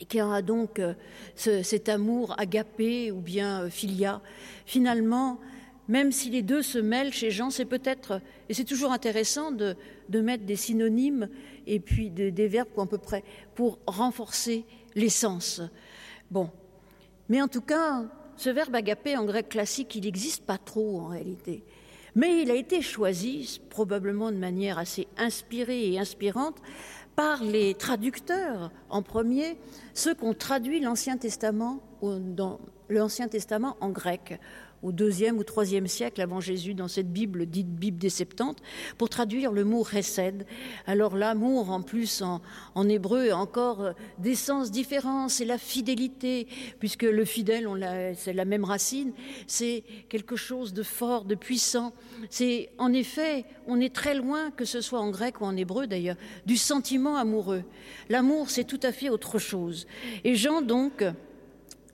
qui 0.09 0.21
aura 0.21 0.43
donc 0.43 0.81
euh, 0.81 0.95
ce, 1.37 1.63
cet 1.63 1.89
amour 1.89 2.35
agapé 2.39 3.13
ou 3.13 3.21
bien 3.21 3.63
euh, 3.63 3.71
filia. 3.71 4.21
Finalement, 4.67 5.39
même 5.89 6.11
si 6.11 6.31
les 6.31 6.43
deux 6.43 6.63
se 6.63 6.79
mêlent 6.79 7.13
chez 7.13 7.31
Jean, 7.31 7.51
c'est 7.51 7.65
peut-être, 7.65 8.21
et 8.49 8.55
c'est 8.55 8.65
toujours 8.65 8.93
intéressant 8.93 9.53
de, 9.53 9.77
mettre 10.11 10.45
des 10.45 10.57
synonymes 10.57 11.29
et 11.67 11.81
puis 11.81 12.11
de, 12.11 12.31
des 12.31 12.49
verbes 12.49 12.69
à 12.79 12.87
peu 12.87 12.99
près 12.99 13.25
pour 13.55 13.79
renforcer 13.87 14.65
l'essence. 14.95 15.61
Bon, 16.31 16.51
mais 17.29 17.43
en 17.43 17.49
tout 17.49 17.61
cas, 17.61 18.05
ce 18.37 18.51
verbe 18.51 18.75
agapé 18.75 19.17
en 19.17 19.25
grec 19.25 19.49
classique, 19.49 19.95
il 19.95 20.05
n'existe 20.05 20.45
pas 20.45 20.59
trop 20.59 21.01
en 21.01 21.07
réalité. 21.09 21.65
Mais 22.15 22.43
il 22.43 22.51
a 22.51 22.55
été 22.55 22.81
choisi, 22.81 23.61
probablement 23.69 24.33
de 24.33 24.37
manière 24.37 24.79
assez 24.79 25.07
inspirée 25.19 25.93
et 25.93 25.99
inspirante, 25.99 26.57
par 27.15 27.43
les 27.43 27.75
traducteurs 27.75 28.71
en 28.91 29.03
premier, 29.03 29.59
ceux 29.95 30.15
qui 30.15 30.25
ont 30.25 30.35
traduit 30.35 30.81
l'Ancien 30.81 31.17
Testament, 31.17 31.81
l'Ancien 32.89 33.29
Testament 33.29 33.77
en 33.81 33.91
grec 33.91 34.39
au 34.83 34.93
deuxième 34.93 35.39
ou 35.39 35.45
troisième 35.45 35.87
siècle 35.87 36.21
avant 36.21 36.41
Jésus 36.41 36.75
dans 36.75 36.89
cette 36.89 37.13
Bible 37.13 37.47
dite 37.47 37.69
Bible 37.69 37.99
des 37.99 38.11
Septante 38.11 38.59
pour 38.99 39.09
traduire 39.09 39.53
le 39.53 39.65
mot 39.65 39.85
Chesed. 39.85 40.47
Alors 40.87 41.17
l'amour 41.17 41.71
en 41.71 41.83
plus 41.83 42.23
en, 42.23 42.89
hébreu 42.89 43.33
encore 43.33 43.81
euh, 43.83 43.93
des 44.19 44.35
sens 44.35 44.71
différents, 44.71 45.29
c'est 45.29 45.45
la 45.45 45.59
fidélité 45.59 46.47
puisque 46.79 47.03
le 47.03 47.25
fidèle 47.25 47.67
c'est 48.17 48.33
la 48.33 48.45
même 48.45 48.65
racine, 48.65 49.13
c'est 49.47 49.83
quelque 50.09 50.37
chose 50.37 50.73
de 50.73 50.83
fort, 50.83 51.25
de 51.25 51.35
puissant. 51.35 51.93
C'est 52.31 52.71
en 52.79 52.93
effet, 52.93 53.45
on 53.67 53.81
est 53.81 53.95
très 53.95 54.15
loin 54.15 54.51
que 54.51 54.65
ce 54.65 54.81
soit 54.81 55.01
en 55.01 55.11
grec 55.11 55.41
ou 55.41 55.45
en 55.45 55.57
hébreu 55.57 55.87
d'ailleurs 55.87 56.17
du 56.45 56.57
sentiment 56.57 57.17
amoureux. 57.17 57.65
L'amour 58.09 58.51
c'est 58.51 58.65
tout 58.65 58.81
à 58.83 58.93
fait 58.93 59.09
autre 59.09 59.39
chose. 59.39 59.87
Et 60.25 60.37
Jean 60.37 60.63
donc 60.63 61.05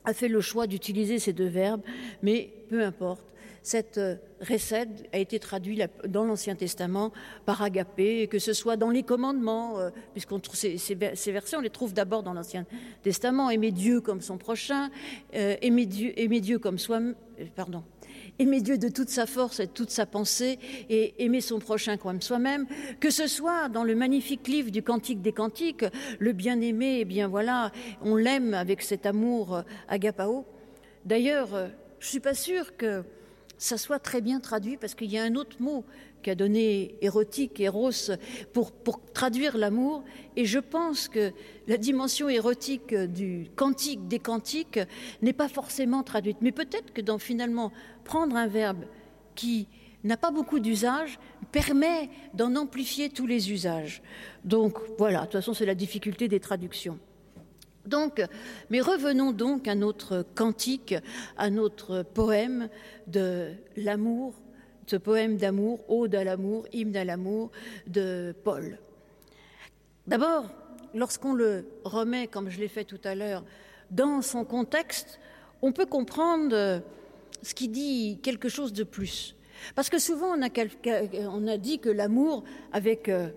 a 0.04 0.14
fait 0.14 0.28
le 0.28 0.40
choix 0.40 0.66
d'utiliser 0.66 1.18
ces 1.18 1.32
deux 1.32 1.46
verbes, 1.46 1.82
mais 2.22 2.50
peu 2.68 2.82
importe. 2.82 3.24
cette 3.62 3.98
euh, 3.98 4.16
recède 4.40 5.06
a 5.12 5.18
été 5.18 5.38
traduite 5.38 5.88
dans 6.08 6.24
l'Ancien 6.24 6.56
Testament 6.56 7.12
par 7.46 7.62
agapé, 7.62 8.26
que 8.26 8.40
ce 8.40 8.52
soit 8.52 8.76
dans 8.76 8.90
les 8.90 9.04
commandements, 9.04 9.78
euh, 9.78 9.90
puisqu'on 10.12 10.40
ces, 10.52 10.94
versets, 10.96 11.56
on 11.56 11.60
les 11.60 11.70
trouve 11.70 11.94
d'abord 11.94 12.24
dans 12.24 12.32
l'Ancien 12.32 12.66
Testament, 13.02 13.50
aimer 13.50 13.70
Dieu 13.70 14.00
comme 14.00 14.20
son 14.20 14.36
prochain, 14.36 14.90
euh, 15.34 15.54
aimer, 15.62 15.86
Dieu, 15.86 16.58
comme 16.58 16.78
soi, 16.78 17.00
pardon, 17.54 17.84
aimer 18.38 18.60
Dieu 18.60 18.78
de 18.78 18.88
toute 18.88 19.08
sa 19.08 19.26
force 19.26 19.60
et 19.60 19.66
de 19.66 19.72
toute 19.72 19.90
sa 19.90 20.06
pensée 20.06 20.58
et 20.88 21.14
aimer 21.24 21.40
son 21.40 21.58
prochain 21.58 21.96
comme 21.96 22.20
soi-même, 22.20 22.66
que 23.00 23.10
ce 23.10 23.26
soit 23.26 23.68
dans 23.68 23.84
le 23.84 23.94
magnifique 23.94 24.48
livre 24.48 24.70
du 24.70 24.82
Cantique 24.82 25.22
des 25.22 25.32
Cantiques, 25.32 25.84
le 26.18 26.32
bien-aimé, 26.32 26.98
eh 27.00 27.04
bien 27.04 27.28
voilà, 27.28 27.72
on 28.02 28.16
l'aime 28.16 28.54
avec 28.54 28.82
cet 28.82 29.06
amour 29.06 29.56
euh, 29.56 29.62
agapao. 29.88 30.44
D'ailleurs, 31.04 31.54
euh, 31.54 31.68
je 32.00 32.08
suis 32.08 32.20
pas 32.20 32.34
sûre 32.34 32.76
que 32.76 33.04
ça 33.58 33.78
soit 33.78 34.00
très 34.00 34.20
bien 34.20 34.40
traduit 34.40 34.76
parce 34.76 34.96
qu'il 34.96 35.10
y 35.10 35.18
a 35.18 35.22
un 35.22 35.36
autre 35.36 35.56
mot 35.60 35.84
qu'a 36.22 36.34
donné 36.34 36.96
érotique, 37.00 37.60
éros, 37.60 37.90
pour, 38.52 38.72
pour 38.72 39.00
traduire 39.12 39.56
l'amour. 39.56 40.02
Et 40.36 40.46
je 40.46 40.58
pense 40.58 41.08
que 41.08 41.32
la 41.68 41.76
dimension 41.76 42.28
érotique 42.28 42.94
du 42.94 43.46
cantique 43.54 44.08
des 44.08 44.18
cantiques 44.18 44.80
n'est 45.20 45.32
pas 45.32 45.48
forcément 45.48 46.02
traduite. 46.02 46.38
Mais 46.40 46.52
peut-être 46.52 46.92
que 46.92 47.00
dans 47.00 47.18
finalement 47.18 47.72
prendre 48.04 48.36
un 48.36 48.46
verbe 48.46 48.84
qui 49.34 49.68
n'a 50.04 50.16
pas 50.16 50.30
beaucoup 50.30 50.60
d'usage 50.60 51.18
permet 51.52 52.10
d'en 52.34 52.56
amplifier 52.56 53.08
tous 53.08 53.26
les 53.26 53.52
usages. 53.52 54.02
Donc 54.44 54.78
voilà, 54.98 55.20
de 55.20 55.24
toute 55.24 55.32
façon 55.32 55.54
c'est 55.54 55.66
la 55.66 55.74
difficulté 55.74 56.28
des 56.28 56.40
traductions. 56.40 56.98
Donc, 57.86 58.22
mais 58.70 58.80
revenons 58.80 59.32
donc 59.32 59.66
à 59.66 59.74
notre 59.74 60.24
cantique, 60.34 60.94
à 61.36 61.50
notre 61.50 62.04
poème 62.04 62.68
de 63.08 63.52
l'amour 63.76 64.34
ce 64.92 64.96
poème 64.96 65.38
d'amour, 65.38 65.80
Ode 65.88 66.14
à 66.14 66.22
l'amour, 66.22 66.66
hymne 66.72 66.96
à 66.96 67.04
l'amour 67.04 67.50
de 67.86 68.34
Paul. 68.44 68.78
D'abord, 70.06 70.50
lorsqu'on 70.94 71.32
le 71.32 71.66
remet, 71.84 72.26
comme 72.26 72.50
je 72.50 72.60
l'ai 72.60 72.68
fait 72.68 72.84
tout 72.84 73.00
à 73.04 73.14
l'heure, 73.14 73.42
dans 73.90 74.20
son 74.20 74.44
contexte, 74.44 75.18
on 75.62 75.72
peut 75.72 75.86
comprendre 75.86 76.82
ce 77.42 77.54
qui 77.54 77.68
dit 77.68 78.18
quelque 78.22 78.48
chose 78.48 78.72
de 78.72 78.84
plus. 78.84 79.36
Parce 79.74 79.90
que 79.90 79.98
souvent, 79.98 80.34
on 80.36 80.42
a, 81.46 81.56
dit 81.56 81.78
que 81.78 81.88
l'amour, 81.88 82.44
avec 82.72 83.08
euh, 83.08 83.28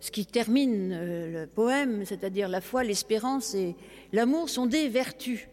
ce 0.00 0.10
qui 0.10 0.26
termine 0.26 0.92
euh, 0.92 1.42
le 1.42 1.46
poème, 1.46 2.04
c'est-à-dire 2.04 2.48
la 2.48 2.60
foi, 2.60 2.84
l'espérance 2.84 3.54
et 3.54 3.74
l'amour, 4.12 4.48
sont 4.48 4.66
des 4.66 4.88
vertus. 4.88 5.48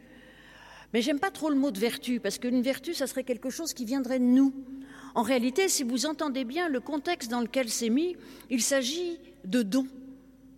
Mais 0.93 1.01
j'aime 1.01 1.19
pas 1.19 1.31
trop 1.31 1.49
le 1.49 1.55
mot 1.55 1.71
de 1.71 1.79
vertu, 1.79 2.19
parce 2.19 2.37
qu'une 2.37 2.61
vertu, 2.61 2.93
ça 2.93 3.07
serait 3.07 3.23
quelque 3.23 3.49
chose 3.49 3.73
qui 3.73 3.85
viendrait 3.85 4.19
de 4.19 4.23
nous. 4.23 4.53
En 5.15 5.21
réalité, 5.21 5.67
si 5.67 5.83
vous 5.83 6.05
entendez 6.05 6.45
bien 6.45 6.69
le 6.69 6.79
contexte 6.79 7.29
dans 7.29 7.41
lequel 7.41 7.69
c'est 7.69 7.89
mis, 7.89 8.15
il 8.49 8.61
s'agit 8.61 9.19
de 9.45 9.63
dons. 9.63 9.87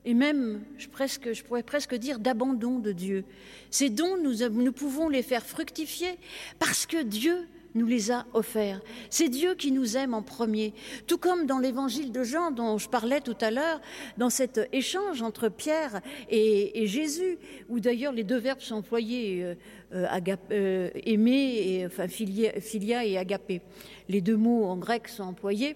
Et 0.05 0.13
même, 0.13 0.61
je, 0.77 0.87
pourrais 0.87 1.63
presque 1.63 1.95
dire, 1.95 2.19
d'abandon 2.19 2.79
de 2.79 2.91
Dieu. 2.91 3.25
Ces 3.69 3.89
dons, 3.89 4.17
nous, 4.17 4.71
pouvons 4.71 5.09
les 5.09 5.23
faire 5.23 5.45
fructifier 5.45 6.17
parce 6.57 6.85
que 6.85 7.03
Dieu 7.03 7.47
nous 7.75 7.85
les 7.85 8.09
a 8.09 8.25
offerts. 8.33 8.81
C'est 9.11 9.29
Dieu 9.29 9.53
qui 9.53 9.71
nous 9.71 9.95
aime 9.95 10.13
en 10.13 10.23
premier. 10.23 10.73
Tout 11.05 11.17
comme 11.19 11.45
dans 11.45 11.59
l'évangile 11.59 12.11
de 12.11 12.23
Jean 12.23 12.49
dont 12.49 12.77
je 12.77 12.89
parlais 12.89 13.21
tout 13.21 13.37
à 13.41 13.51
l'heure, 13.51 13.79
dans 14.17 14.31
cet 14.31 14.59
échange 14.71 15.21
entre 15.21 15.49
Pierre 15.49 16.01
et, 16.29 16.81
et 16.81 16.87
Jésus, 16.87 17.37
où 17.67 17.79
d'ailleurs 17.79 18.13
les 18.13 18.23
deux 18.23 18.39
verbes 18.39 18.61
sont 18.61 18.75
employés, 18.75 19.43
euh, 19.43 19.55
euh, 19.93 20.35
euh, 20.51 20.89
aimer, 20.95 21.61
et, 21.63 21.85
enfin 21.85 22.07
filia, 22.07 22.59
filia 22.59 23.05
et 23.05 23.17
agapé. 23.17 23.61
Les 24.07 24.21
deux 24.21 24.37
mots 24.37 24.65
en 24.65 24.77
grec 24.77 25.07
sont 25.07 25.23
employés. 25.23 25.75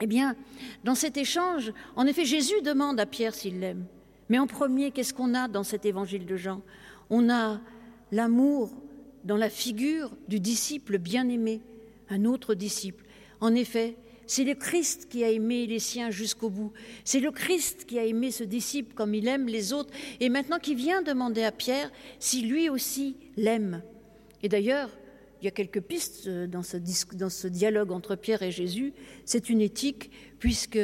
Eh 0.00 0.06
bien, 0.06 0.36
dans 0.84 0.94
cet 0.94 1.16
échange, 1.16 1.72
en 1.96 2.06
effet, 2.06 2.24
Jésus 2.24 2.60
demande 2.62 3.00
à 3.00 3.06
Pierre 3.06 3.34
s'il 3.34 3.60
l'aime. 3.60 3.86
Mais 4.28 4.38
en 4.38 4.46
premier, 4.46 4.90
qu'est-ce 4.90 5.14
qu'on 5.14 5.34
a 5.34 5.48
dans 5.48 5.62
cet 5.62 5.86
évangile 5.86 6.26
de 6.26 6.36
Jean? 6.36 6.62
On 7.10 7.30
a 7.30 7.60
l'amour 8.12 8.70
dans 9.24 9.36
la 9.36 9.50
figure 9.50 10.12
du 10.28 10.40
disciple 10.40 10.98
bien-aimé, 10.98 11.60
un 12.10 12.24
autre 12.24 12.54
disciple. 12.54 13.04
En 13.40 13.54
effet, 13.54 13.96
c'est 14.26 14.44
le 14.44 14.54
Christ 14.54 15.08
qui 15.08 15.24
a 15.24 15.30
aimé 15.30 15.66
les 15.66 15.78
siens 15.78 16.10
jusqu'au 16.10 16.50
bout. 16.50 16.72
C'est 17.04 17.20
le 17.20 17.30
Christ 17.30 17.84
qui 17.86 17.98
a 17.98 18.04
aimé 18.04 18.30
ce 18.30 18.44
disciple 18.44 18.94
comme 18.94 19.14
il 19.14 19.28
aime 19.28 19.46
les 19.46 19.72
autres 19.72 19.92
et 20.20 20.28
maintenant 20.28 20.58
qui 20.58 20.74
vient 20.74 21.02
demander 21.02 21.44
à 21.44 21.52
Pierre 21.52 21.90
si 22.18 22.42
lui 22.42 22.68
aussi 22.68 23.16
l'aime. 23.36 23.82
Et 24.42 24.48
d'ailleurs, 24.48 24.90
il 25.40 25.44
y 25.44 25.48
a 25.48 25.50
quelques 25.50 25.80
pistes 25.80 26.26
euh, 26.26 26.46
dans 26.46 26.62
ce, 26.62 27.46
dialogue 27.46 27.92
entre 27.92 28.16
Pierre 28.16 28.42
et 28.42 28.50
Jésus. 28.50 28.92
C'est 29.24 29.50
une 29.50 29.60
éthique 29.60 30.10
puisque 30.38 30.78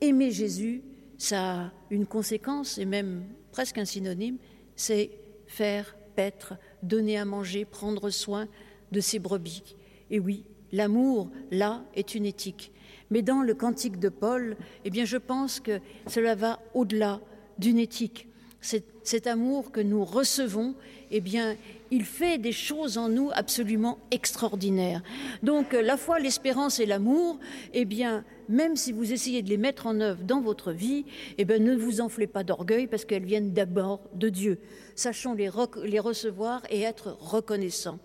aimer 0.00 0.30
Jésus, 0.30 0.82
ça 1.18 1.60
a 1.60 1.72
une 1.90 2.06
conséquence 2.06 2.78
et 2.78 2.84
même 2.84 3.24
presque 3.52 3.78
un 3.78 3.84
synonyme, 3.84 4.38
c'est 4.76 5.10
faire 5.46 5.96
paître, 6.16 6.54
donner 6.82 7.18
à 7.18 7.24
manger, 7.24 7.64
prendre 7.64 8.10
soin 8.10 8.48
de 8.92 9.00
ses 9.00 9.18
brebis. 9.18 9.76
Et 10.10 10.18
oui, 10.18 10.44
l'amour, 10.72 11.30
là, 11.50 11.84
est 11.94 12.14
une 12.14 12.26
éthique. 12.26 12.72
Mais 13.10 13.22
dans 13.22 13.42
le 13.42 13.54
cantique 13.54 13.98
de 13.98 14.08
Paul, 14.08 14.56
eh 14.84 14.90
bien, 14.90 15.04
je 15.04 15.16
pense 15.16 15.60
que 15.60 15.80
cela 16.06 16.34
va 16.34 16.60
au-delà 16.74 17.20
d'une 17.58 17.78
éthique. 17.78 18.28
Cet, 18.60 19.26
amour 19.26 19.70
que 19.70 19.80
nous 19.80 20.04
recevons, 20.04 20.74
eh 21.10 21.20
bien, 21.20 21.56
il 21.90 22.04
fait 22.04 22.38
des 22.38 22.52
choses 22.52 22.98
en 22.98 23.08
nous 23.08 23.30
absolument 23.34 23.98
extraordinaires. 24.10 25.02
Donc, 25.42 25.72
la 25.72 25.96
foi, 25.96 26.18
l'espérance 26.18 26.80
et 26.80 26.86
l'amour, 26.86 27.38
eh 27.72 27.84
bien, 27.84 28.24
même 28.48 28.76
si 28.76 28.92
vous 28.92 29.12
essayez 29.12 29.42
de 29.42 29.48
les 29.48 29.56
mettre 29.56 29.86
en 29.86 30.00
œuvre 30.00 30.22
dans 30.22 30.40
votre 30.40 30.72
vie, 30.72 31.04
eh 31.38 31.44
bien, 31.44 31.58
ne 31.58 31.76
vous 31.76 32.00
enflez 32.00 32.26
pas 32.26 32.44
d'orgueil 32.44 32.86
parce 32.86 33.04
qu'elles 33.04 33.24
viennent 33.24 33.52
d'abord 33.52 34.00
de 34.14 34.28
Dieu. 34.28 34.58
Sachons 34.94 35.34
les, 35.34 35.50
les 35.84 36.00
recevoir 36.00 36.62
et 36.70 36.82
être 36.82 37.16
reconnaissants. 37.20 37.98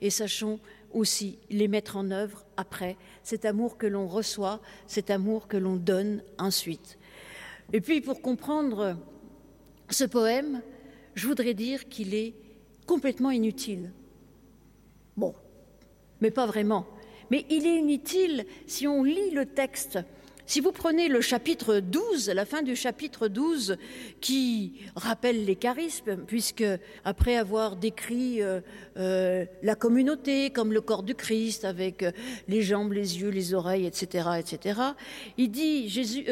Et 0.00 0.10
sachons 0.10 0.58
aussi 0.92 1.38
les 1.50 1.68
mettre 1.68 1.96
en 1.96 2.10
œuvre 2.10 2.44
après, 2.56 2.96
cet 3.22 3.44
amour 3.44 3.76
que 3.76 3.86
l'on 3.86 4.06
reçoit, 4.06 4.60
cet 4.86 5.10
amour 5.10 5.46
que 5.46 5.56
l'on 5.56 5.76
donne 5.76 6.22
ensuite. 6.38 6.98
Et 7.72 7.80
puis 7.80 8.00
pour 8.00 8.22
comprendre 8.22 8.96
ce 9.90 10.04
poème, 10.04 10.62
je 11.14 11.26
voudrais 11.26 11.54
dire 11.54 11.88
qu'il 11.88 12.14
est 12.14 12.34
complètement 12.86 13.30
inutile. 13.30 13.92
Bon, 15.16 15.34
mais 16.20 16.30
pas 16.30 16.46
vraiment. 16.46 16.86
Mais 17.30 17.44
il 17.50 17.66
est 17.66 17.76
inutile 17.76 18.46
si 18.66 18.86
on 18.86 19.02
lit 19.02 19.30
le 19.30 19.46
texte 19.46 19.98
si 20.48 20.60
vous 20.60 20.70
prenez 20.70 21.08
le 21.08 21.20
chapitre 21.20 21.80
12, 21.80 22.30
la 22.30 22.44
fin 22.44 22.62
du 22.62 22.76
chapitre 22.76 23.26
12, 23.26 23.78
qui 24.20 24.74
rappelle 24.94 25.44
les 25.44 25.56
charismes, 25.56 26.18
puisque 26.24 26.64
après 27.04 27.36
avoir 27.36 27.74
décrit 27.74 28.40
euh, 28.42 28.60
euh, 28.96 29.44
la 29.64 29.74
communauté 29.74 30.50
comme 30.50 30.72
le 30.72 30.80
corps 30.80 31.02
du 31.02 31.16
Christ, 31.16 31.64
avec 31.64 32.04
euh, 32.04 32.12
les 32.46 32.62
jambes, 32.62 32.92
les 32.92 33.20
yeux, 33.20 33.30
les 33.30 33.54
oreilles, 33.54 33.86
etc., 33.86 34.28
etc., 34.38 34.80
il 35.36 35.50
dit, 35.50 35.88
Jésus, 35.88 36.24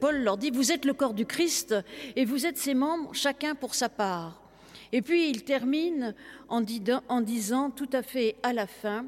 Paul 0.00 0.22
leur 0.22 0.36
dit, 0.36 0.52
vous 0.52 0.70
êtes 0.70 0.84
le 0.84 0.94
corps 0.94 1.14
du 1.14 1.26
Christ 1.26 1.74
et 2.14 2.24
vous 2.24 2.46
êtes 2.46 2.58
ses 2.58 2.74
membres, 2.74 3.12
chacun 3.14 3.56
pour 3.56 3.74
sa 3.74 3.88
part. 3.88 4.45
Et 4.92 5.02
puis 5.02 5.28
il 5.28 5.44
termine 5.44 6.14
en, 6.48 6.60
disant 6.60 7.70
tout 7.70 7.88
à 7.92 8.02
fait 8.02 8.36
à 8.42 8.52
la 8.52 8.66
fin, 8.66 9.06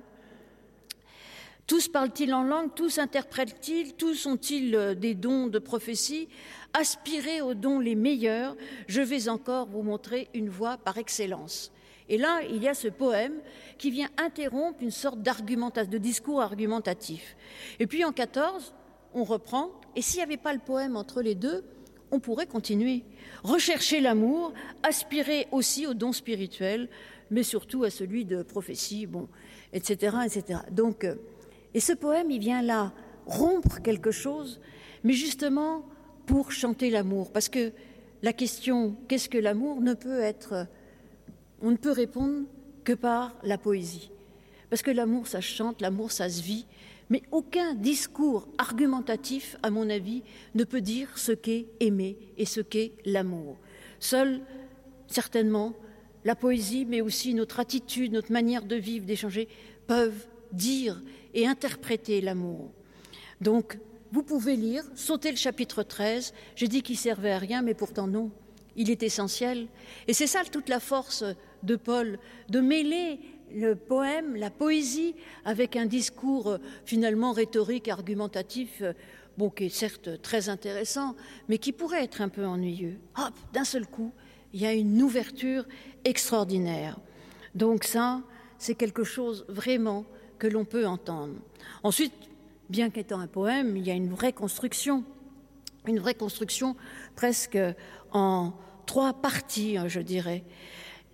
tous 1.67 1.89
parlent-ils 1.89 2.33
en 2.33 2.45
langue, 2.45 2.75
tous 2.75 2.99
interprètent-ils, 2.99 3.95
tous 3.95 4.27
ont-ils 4.27 4.75
euh, 4.75 4.95
des 4.95 5.15
dons 5.15 5.49
de 5.49 5.59
prophétie? 5.59 6.29
Aspirez 6.73 7.43
aux 7.43 7.53
dons 7.53 7.79
les 7.79 7.95
meilleurs, 7.95 8.57
je 8.87 9.03
vais 9.03 9.29
encore 9.29 9.67
vous 9.67 9.83
montrer 9.83 10.29
une 10.33 10.49
voie 10.49 10.79
par 10.79 10.97
excellence. 10.97 11.71
Et 12.09 12.17
là, 12.17 12.41
il 12.49 12.63
y 12.63 12.69
a 12.69 12.75
ce 12.75 12.89
poème 12.89 13.35
qui 13.77 13.91
vient 13.91 14.09
interrompre 14.17 14.83
une 14.83 14.91
sorte 14.91 15.21
de 15.21 15.99
discours 15.99 16.41
argumentatif. 16.41 17.37
Et 17.79 17.87
puis 17.87 18.03
en 18.03 18.13
14, 18.13 18.73
on 19.13 19.25
reprend, 19.25 19.71
et 19.95 20.01
s'il 20.01 20.19
n'y 20.19 20.25
avait 20.25 20.37
pas 20.39 20.55
le 20.55 20.59
poème 20.59 20.97
entre 20.97 21.21
les 21.21 21.35
deux, 21.35 21.65
on 22.11 22.21
pourrait 22.21 22.47
continuer. 22.47 23.05
Rechercher 23.43 24.01
l'amour, 24.01 24.53
aspirer 24.83 25.47
aussi 25.53 25.87
aux 25.87 25.95
dons 25.95 26.13
spirituels, 26.13 26.89
mais 27.31 27.43
surtout 27.43 27.85
à 27.85 27.91
celui 27.91 28.25
de 28.25 28.43
prophétie, 28.43 29.07
bon, 29.07 29.29
etc., 29.73 30.17
etc. 30.27 30.61
Donc, 30.71 31.05
euh, 31.05 31.17
et 31.75 31.81
ce 31.81 31.93
poème, 31.93 32.31
il 32.31 32.41
vient 32.41 32.63
là 32.63 32.93
rompre 33.27 33.81
quelque 33.83 34.11
chose, 34.11 34.61
mais 35.05 35.13
justement 35.13 35.85
pour 36.27 36.53
chanter 36.53 36.91
l'amour. 36.91 37.31
Parce 37.31 37.49
que 37.49 37.73
la 38.23 38.33
question 38.33 38.97
qu'est-ce 39.07 39.29
que 39.29 39.39
l'amour 39.39 39.81
ne 39.81 39.95
peut 39.95 40.21
être, 40.21 40.67
on 41.61 41.71
ne 41.71 41.77
peut 41.77 41.93
répondre 41.93 42.47
que 42.85 42.95
par 42.95 43.37
la 43.43 43.59
poésie. 43.59 44.11
Parce 44.71 44.83
que 44.83 44.91
l'amour, 44.91 45.27
ça 45.27 45.41
chante, 45.41 45.81
l'amour, 45.81 46.13
ça 46.13 46.29
se 46.29 46.43
vit, 46.43 46.67
mais 47.11 47.23
aucun 47.31 47.75
discours 47.75 48.49
argumentatif, 48.59 49.57
à 49.63 49.71
mon 49.71 49.89
avis, 49.89 50.23
ne 50.55 50.65
peut 50.65 50.81
dire 50.81 51.17
ce 51.17 51.33
qu'est 51.33 51.67
aimer 51.81 52.17
et 52.37 52.45
ce 52.45 52.61
qu'est 52.61 52.93
l'amour. 53.05 53.57
Seul, 54.01 54.41
certainement, 55.07 55.75
la 56.25 56.35
poésie, 56.35 56.85
mais 56.85 57.01
aussi 57.01 57.35
notre 57.35 57.61
attitude, 57.61 58.13
notre 58.13 58.33
manière 58.33 58.65
de 58.65 58.77
vivre, 58.77 59.07
d'échanger, 59.07 59.49
peuvent 59.87 60.27
dire 60.53 61.01
et 61.35 61.47
interpréter 61.47 62.21
l'amour. 62.21 62.71
Donc, 63.41 63.79
vous 64.13 64.23
pouvez 64.23 64.57
lire, 64.57 64.85
sauter 64.95 65.31
le 65.31 65.37
chapitre 65.37 65.83
13. 65.83 66.33
J'ai 66.57 66.69
dit 66.69 66.83
qu'il 66.83 66.97
servait 66.97 67.33
à 67.33 67.39
rien, 67.39 67.63
mais 67.63 67.75
pourtant 67.75 68.07
non. 68.07 68.31
Il 68.77 68.91
est 68.91 69.03
essentiel. 69.03 69.69
Et 70.07 70.15
c'est 70.15 70.27
ça 70.27 70.45
toute 70.45 70.69
la 70.69 70.81
force 70.81 71.25
de 71.63 71.77
Paul, 71.77 72.19
de 72.49 72.61
mêler 72.61 73.19
le 73.55 73.75
poème, 73.75 74.37
la 74.37 74.51
poésie, 74.51 75.15
avec 75.45 75.77
un 75.77 75.87
discours 75.87 76.51
euh, 76.51 76.59
finalement 76.85 77.33
rhétorique, 77.33 77.89
argumentatif, 77.89 78.83
euh, 78.83 78.93
bon, 79.37 79.51
qui 79.51 79.65
est 79.65 79.69
certes 79.69 80.21
très 80.23 80.49
intéressant, 80.49 81.15
mais 81.49 81.59
qui 81.59 81.73
pourrait 81.73 82.05
être 82.05 82.21
un 82.21 82.29
peu 82.29 82.47
ennuyeux. 82.47 82.99
Hop, 83.17 83.35
d'un 83.53 83.65
seul 83.65 83.87
coup, 83.87 84.13
il 84.53 84.61
y 84.61 84.67
a 84.67 84.73
une 84.73 85.01
ouverture 85.03 85.65
extraordinaire. 86.05 86.99
Donc 87.55 87.85
ça, 87.85 88.23
c'est 88.59 88.75
quelque 88.75 89.05
chose 89.05 89.45
vraiment 89.49 90.05
que 90.39 90.47
l'on 90.47 90.65
peut 90.65 90.87
entendre. 90.87 91.35
Ensuite, 91.83 92.13
bien 92.71 92.91
qu'étant 92.91 93.21
un 93.21 93.27
poème, 93.27 93.77
il 93.77 93.87
y 93.87 93.91
a 93.91 93.95
une 93.95 94.11
vraie 94.11 94.33
construction, 94.33 95.05
une 95.87 95.99
vraie 95.99 96.15
construction 96.15 96.77
presque 97.17 97.59
en 98.13 98.53
trois 98.87 99.13
parties, 99.15 99.77
hein, 99.77 99.89
je 99.89 100.01
dirais. 100.01 100.45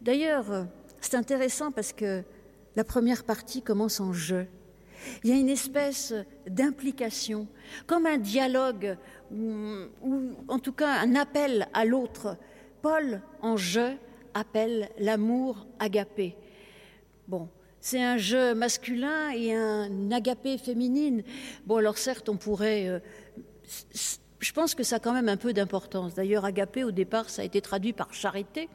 D'ailleurs, 0.00 0.66
c'est 1.04 1.16
intéressant 1.16 1.70
parce 1.70 1.92
que 1.92 2.22
la 2.76 2.84
première 2.84 3.24
partie 3.24 3.62
commence 3.62 4.00
en 4.00 4.12
je. 4.12 4.44
Il 5.22 5.30
y 5.30 5.32
a 5.32 5.36
une 5.36 5.50
espèce 5.50 6.14
d'implication, 6.46 7.46
comme 7.86 8.06
un 8.06 8.16
dialogue, 8.16 8.96
ou, 9.30 10.32
en 10.48 10.58
tout 10.58 10.72
cas 10.72 11.00
un 11.00 11.14
appel 11.14 11.68
à 11.74 11.84
l'autre. 11.84 12.38
Paul, 12.80 13.20
en 13.42 13.56
je, 13.56 13.94
appelle 14.32 14.88
l'amour 14.98 15.66
agapé. 15.78 16.36
Bon, 17.28 17.48
c'est 17.80 18.02
un 18.02 18.16
jeu 18.16 18.54
masculin 18.54 19.30
et 19.30 19.54
un 19.54 20.10
agapé 20.10 20.56
féminine. 20.56 21.22
Bon, 21.66 21.76
alors 21.76 21.98
certes, 21.98 22.30
on 22.30 22.36
pourrait. 22.36 22.88
Euh, 22.88 22.98
je 24.38 24.52
pense 24.52 24.74
que 24.74 24.82
ça 24.82 24.96
a 24.96 24.98
quand 25.00 25.12
même 25.12 25.28
un 25.28 25.36
peu 25.36 25.52
d'importance. 25.52 26.14
D'ailleurs, 26.14 26.44
agapé, 26.44 26.82
au 26.82 26.92
départ, 26.92 27.28
ça 27.28 27.42
a 27.42 27.44
été 27.44 27.60
traduit 27.60 27.92
par 27.92 28.12
charité. 28.12 28.68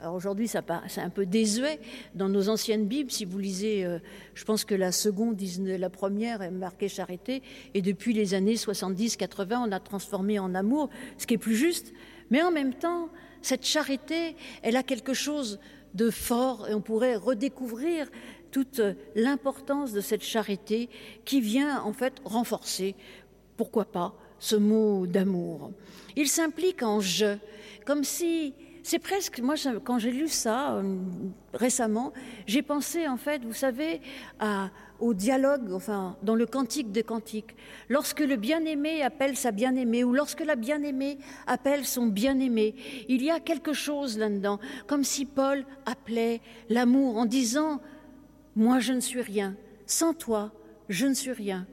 Alors 0.00 0.14
aujourd'hui, 0.14 0.48
c'est 0.48 1.00
un 1.00 1.08
peu 1.08 1.24
désuet. 1.24 1.78
Dans 2.14 2.28
nos 2.28 2.48
anciennes 2.48 2.86
Bibles, 2.86 3.12
si 3.12 3.24
vous 3.24 3.38
lisez, 3.38 3.84
euh, 3.84 4.00
je 4.34 4.44
pense 4.44 4.64
que 4.64 4.74
la 4.74 4.90
seconde, 4.90 5.40
la 5.60 5.90
première 5.90 6.42
est 6.42 6.50
marquée 6.50 6.88
charité, 6.88 7.42
et 7.74 7.80
depuis 7.80 8.12
les 8.12 8.34
années 8.34 8.56
70-80, 8.56 9.68
on 9.68 9.72
a 9.72 9.78
transformé 9.78 10.38
en 10.38 10.54
amour, 10.54 10.90
ce 11.16 11.26
qui 11.26 11.34
est 11.34 11.38
plus 11.38 11.56
juste. 11.56 11.92
Mais 12.30 12.42
en 12.42 12.50
même 12.50 12.74
temps, 12.74 13.08
cette 13.40 13.64
charité, 13.64 14.36
elle 14.62 14.76
a 14.76 14.82
quelque 14.82 15.14
chose 15.14 15.60
de 15.94 16.10
fort, 16.10 16.68
et 16.68 16.74
on 16.74 16.80
pourrait 16.80 17.14
redécouvrir 17.14 18.08
toute 18.50 18.80
l'importance 19.14 19.92
de 19.92 20.00
cette 20.00 20.24
charité 20.24 20.88
qui 21.24 21.40
vient 21.40 21.82
en 21.82 21.92
fait 21.92 22.14
renforcer, 22.24 22.96
pourquoi 23.56 23.84
pas, 23.84 24.14
ce 24.40 24.56
mot 24.56 25.06
d'amour. 25.06 25.70
Il 26.16 26.28
s'implique 26.28 26.82
en 26.82 27.00
je, 27.00 27.36
comme 27.86 28.02
si 28.02 28.54
c'est 28.84 28.98
presque, 28.98 29.40
moi 29.40 29.54
quand 29.82 29.98
j'ai 29.98 30.12
lu 30.12 30.28
ça 30.28 30.74
euh, 30.74 30.98
récemment, 31.54 32.12
j'ai 32.46 32.62
pensé 32.62 33.08
en 33.08 33.16
fait, 33.16 33.42
vous 33.44 33.54
savez, 33.54 34.00
au 35.00 35.14
dialogue, 35.14 35.72
enfin, 35.72 36.16
dans 36.22 36.34
le 36.34 36.46
cantique 36.46 36.92
des 36.92 37.02
cantiques. 37.02 37.56
Lorsque 37.88 38.20
le 38.20 38.36
bien-aimé 38.36 39.02
appelle 39.02 39.36
sa 39.36 39.50
bien-aimée 39.50 40.04
ou 40.04 40.12
lorsque 40.12 40.44
la 40.44 40.54
bien-aimée 40.54 41.18
appelle 41.46 41.84
son 41.84 42.06
bien-aimé, 42.06 42.74
il 43.08 43.22
y 43.22 43.30
a 43.30 43.40
quelque 43.40 43.72
chose 43.72 44.18
là-dedans, 44.18 44.60
comme 44.86 45.02
si 45.02 45.24
Paul 45.24 45.64
appelait 45.86 46.40
l'amour 46.68 47.16
en 47.16 47.24
disant 47.24 47.80
moi, 48.56 48.78
je 48.78 48.92
ne 48.92 49.00
suis 49.00 49.20
rien. 49.20 49.56
Sans 49.86 50.14
toi, 50.14 50.52
je 50.88 51.06
ne 51.06 51.14
suis 51.14 51.32
rien. 51.32 51.66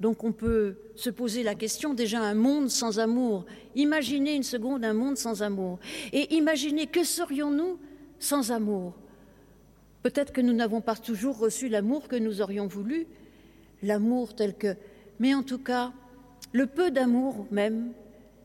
Donc 0.00 0.22
on 0.22 0.32
peut 0.32 0.76
se 0.94 1.10
poser 1.10 1.42
la 1.42 1.54
question, 1.54 1.94
déjà 1.94 2.20
un 2.20 2.34
monde 2.34 2.70
sans 2.70 2.98
amour. 3.00 3.46
Imaginez 3.74 4.34
une 4.34 4.42
seconde 4.42 4.84
un 4.84 4.94
monde 4.94 5.16
sans 5.16 5.42
amour. 5.42 5.78
Et 6.12 6.34
imaginez 6.34 6.86
que 6.86 7.04
serions-nous 7.04 7.78
sans 8.18 8.52
amour? 8.52 8.94
Peut-être 10.02 10.32
que 10.32 10.40
nous 10.40 10.52
n'avons 10.52 10.80
pas 10.80 10.94
toujours 10.94 11.38
reçu 11.38 11.68
l'amour 11.68 12.06
que 12.08 12.16
nous 12.16 12.40
aurions 12.40 12.66
voulu, 12.66 13.06
l'amour 13.82 14.34
tel 14.34 14.54
que... 14.54 14.76
Mais 15.18 15.34
en 15.34 15.42
tout 15.42 15.58
cas, 15.58 15.92
le 16.52 16.66
peu 16.66 16.92
d'amour 16.92 17.46
même, 17.50 17.92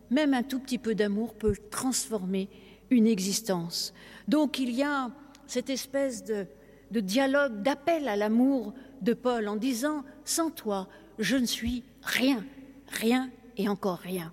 même 0.09 0.33
un 0.33 0.43
tout 0.43 0.59
petit 0.59 0.79
peu 0.79 0.95
d'amour 0.95 1.35
peut 1.35 1.55
transformer 1.69 2.49
une 2.89 3.05
existence. 3.05 3.93
Donc 4.27 4.57
il 4.57 4.71
y 4.71 4.81
a 4.81 5.11
cette 5.45 5.69
espèce 5.69 6.23
de 6.23 6.47
de 6.93 6.99
dialogue, 6.99 7.63
d'appel 7.63 8.07
à 8.07 8.15
l'amour 8.15 8.73
de 9.01 9.13
Paul 9.13 9.47
en 9.47 9.55
disant 9.55 10.03
Sans 10.23 10.51
toi, 10.51 10.87
je 11.19 11.37
ne 11.37 11.45
suis 11.45 11.83
rien, 12.01 12.45
rien 12.87 13.29
et 13.57 13.69
encore 13.69 13.99
rien. 13.99 14.31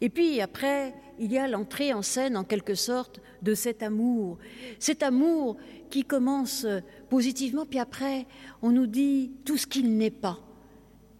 Et 0.00 0.08
puis 0.08 0.40
après, 0.40 0.94
il 1.18 1.32
y 1.32 1.38
a 1.38 1.48
l'entrée 1.48 1.92
en 1.92 2.02
scène, 2.02 2.36
en 2.36 2.44
quelque 2.44 2.74
sorte, 2.74 3.20
de 3.42 3.54
cet 3.54 3.82
amour. 3.82 4.38
Cet 4.78 5.02
amour 5.02 5.56
qui 5.90 6.04
commence 6.04 6.66
positivement, 7.08 7.66
puis 7.66 7.78
après, 7.78 8.26
on 8.62 8.70
nous 8.70 8.86
dit 8.86 9.32
tout 9.44 9.56
ce 9.56 9.66
qu'il 9.66 9.96
n'est 9.96 10.10
pas. 10.10 10.38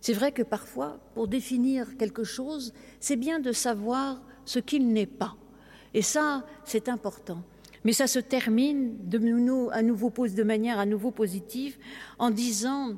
C'est 0.01 0.13
vrai 0.13 0.33
que 0.33 0.43
parfois, 0.43 0.99
pour 1.15 1.29
définir 1.29 1.97
quelque 1.97 2.25
chose, 2.25 2.75
c'est 3.01 3.17
bien 3.17 3.41
de 3.41 3.53
savoir 3.53 4.23
ce 4.45 4.59
qu'il 4.59 4.89
n'est 4.89 5.07
pas. 5.07 5.37
Et 5.95 6.03
ça, 6.03 6.45
c'est 6.65 6.89
important. 6.89 7.43
Mais 7.85 7.93
ça 7.93 8.07
se 8.07 8.19
termine 8.19 8.97
de, 9.09 9.71
à 9.71 9.83
nouveau, 9.83 10.11
de 10.11 10.43
manière 10.43 10.79
à 10.79 10.87
nouveau 10.87 11.11
positive 11.11 11.79
en 12.19 12.31
disant 12.31 12.97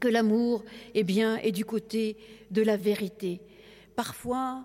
que 0.00 0.08
l'amour 0.08 0.64
eh 0.94 1.04
bien, 1.04 1.36
est 1.36 1.52
du 1.52 1.64
côté 1.64 2.16
de 2.50 2.62
la 2.62 2.76
vérité. 2.76 3.40
Parfois, 3.96 4.64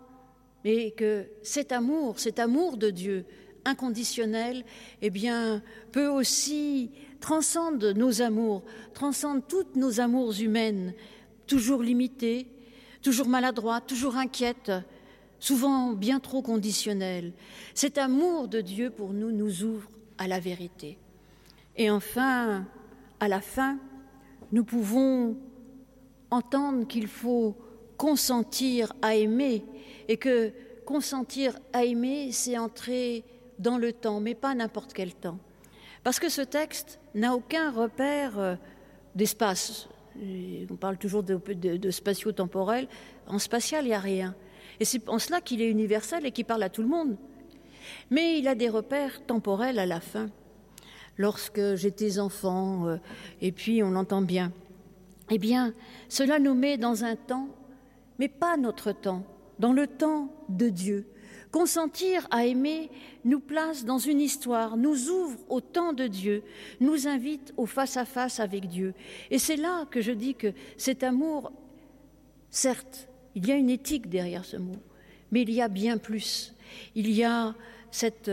et 0.65 0.91
que 0.91 1.25
cet 1.41 1.71
amour, 1.71 2.19
cet 2.19 2.39
amour 2.39 2.77
de 2.77 2.89
Dieu 2.89 3.25
inconditionnel, 3.65 4.63
eh 5.01 5.09
bien, 5.09 5.61
peut 5.91 6.07
aussi 6.07 6.91
transcendre 7.19 7.91
nos 7.91 8.21
amours, 8.21 8.63
transcendre 8.93 9.41
toutes 9.47 9.75
nos 9.75 9.99
amours 9.99 10.39
humaines, 10.39 10.93
toujours 11.47 11.81
limitées, 11.81 12.47
toujours 13.01 13.27
maladroites, 13.27 13.87
toujours 13.87 14.17
inquiètes, 14.17 14.71
souvent 15.39 15.91
bien 15.91 16.19
trop 16.19 16.41
conditionnel. 16.41 17.33
Cet 17.73 17.97
amour 17.97 18.47
de 18.47 18.61
Dieu 18.61 18.89
pour 18.89 19.13
nous 19.13 19.31
nous 19.31 19.63
ouvre 19.63 19.89
à 20.17 20.27
la 20.27 20.39
vérité. 20.39 20.97
Et 21.75 21.89
enfin, 21.89 22.65
à 23.19 23.27
la 23.27 23.41
fin, 23.41 23.79
nous 24.53 24.63
pouvons 24.63 25.35
entendre 26.29 26.87
qu'il 26.87 27.07
faut 27.07 27.57
consentir 27.97 28.93
à 29.01 29.15
aimer 29.15 29.65
et 30.07 30.17
que 30.17 30.53
consentir 30.85 31.57
à 31.73 31.83
aimer, 31.83 32.31
c'est 32.31 32.57
entrer 32.57 33.23
dans 33.57 33.79
le 33.79 33.91
temps, 33.91 34.19
mais 34.19 34.35
pas 34.35 34.53
n'importe 34.53 34.93
quel 34.93 35.13
temps. 35.15 35.39
Parce 36.03 36.19
que 36.19 36.29
ce 36.29 36.41
texte 36.41 36.99
n'a 37.15 37.33
aucun 37.33 37.71
repère 37.71 38.37
euh, 38.37 38.55
d'espace. 39.15 39.89
On 40.69 40.75
parle 40.75 40.97
toujours 40.97 41.23
de, 41.23 41.35
de 41.35 41.91
spatio-temporel. 41.91 42.87
En 43.25 43.39
spatial, 43.39 43.85
il 43.85 43.87
n'y 43.87 43.93
a 43.95 43.99
rien. 43.99 44.35
Et 44.79 44.85
c'est 44.85 45.09
en 45.09 45.17
cela 45.17 45.41
qu'il 45.41 45.61
est 45.63 45.69
universel 45.69 46.27
et 46.27 46.31
qu'il 46.31 46.45
parle 46.45 46.61
à 46.61 46.69
tout 46.69 46.83
le 46.83 46.89
monde. 46.89 47.17
Mais 48.11 48.37
il 48.37 48.47
a 48.47 48.53
des 48.53 48.69
repères 48.69 49.25
temporels 49.25 49.79
à 49.79 49.87
la 49.87 49.99
fin. 49.99 50.29
Lorsque 51.17 51.75
j'étais 51.75 52.19
enfant, 52.19 52.87
euh, 52.87 52.97
et 53.41 53.51
puis 53.51 53.83
on 53.83 53.91
l'entend 53.91 54.21
bien, 54.21 54.51
eh 55.29 55.37
bien, 55.37 55.73
cela 56.09 56.39
nous 56.39 56.53
met 56.53 56.77
dans 56.77 57.03
un 57.03 57.15
temps, 57.15 57.47
mais 58.19 58.27
pas 58.27 58.57
notre 58.57 58.91
temps, 58.91 59.23
dans 59.59 59.73
le 59.73 59.87
temps 59.87 60.29
de 60.49 60.69
Dieu. 60.69 61.07
Consentir 61.51 62.27
à 62.31 62.45
aimer 62.45 62.89
nous 63.25 63.39
place 63.39 63.85
dans 63.85 63.99
une 63.99 64.19
histoire, 64.19 64.75
nous 64.75 65.09
ouvre 65.09 65.37
au 65.49 65.61
temps 65.61 65.93
de 65.93 66.07
Dieu, 66.07 66.43
nous 66.79 67.07
invite 67.07 67.53
au 67.57 67.67
face-à-face 67.67 68.39
avec 68.39 68.67
Dieu. 68.67 68.95
Et 69.29 69.37
c'est 69.37 69.55
là 69.55 69.85
que 69.91 70.01
je 70.01 70.11
dis 70.11 70.33
que 70.33 70.51
cet 70.77 71.03
amour, 71.03 71.51
certes, 72.49 73.07
il 73.35 73.47
y 73.47 73.51
a 73.51 73.55
une 73.55 73.69
éthique 73.69 74.09
derrière 74.09 74.45
ce 74.45 74.57
mot, 74.57 74.77
mais 75.31 75.43
il 75.43 75.51
y 75.51 75.61
a 75.61 75.67
bien 75.67 75.99
plus. 75.99 76.55
Il 76.95 77.11
y 77.11 77.23
a 77.23 77.53
cette, 77.91 78.31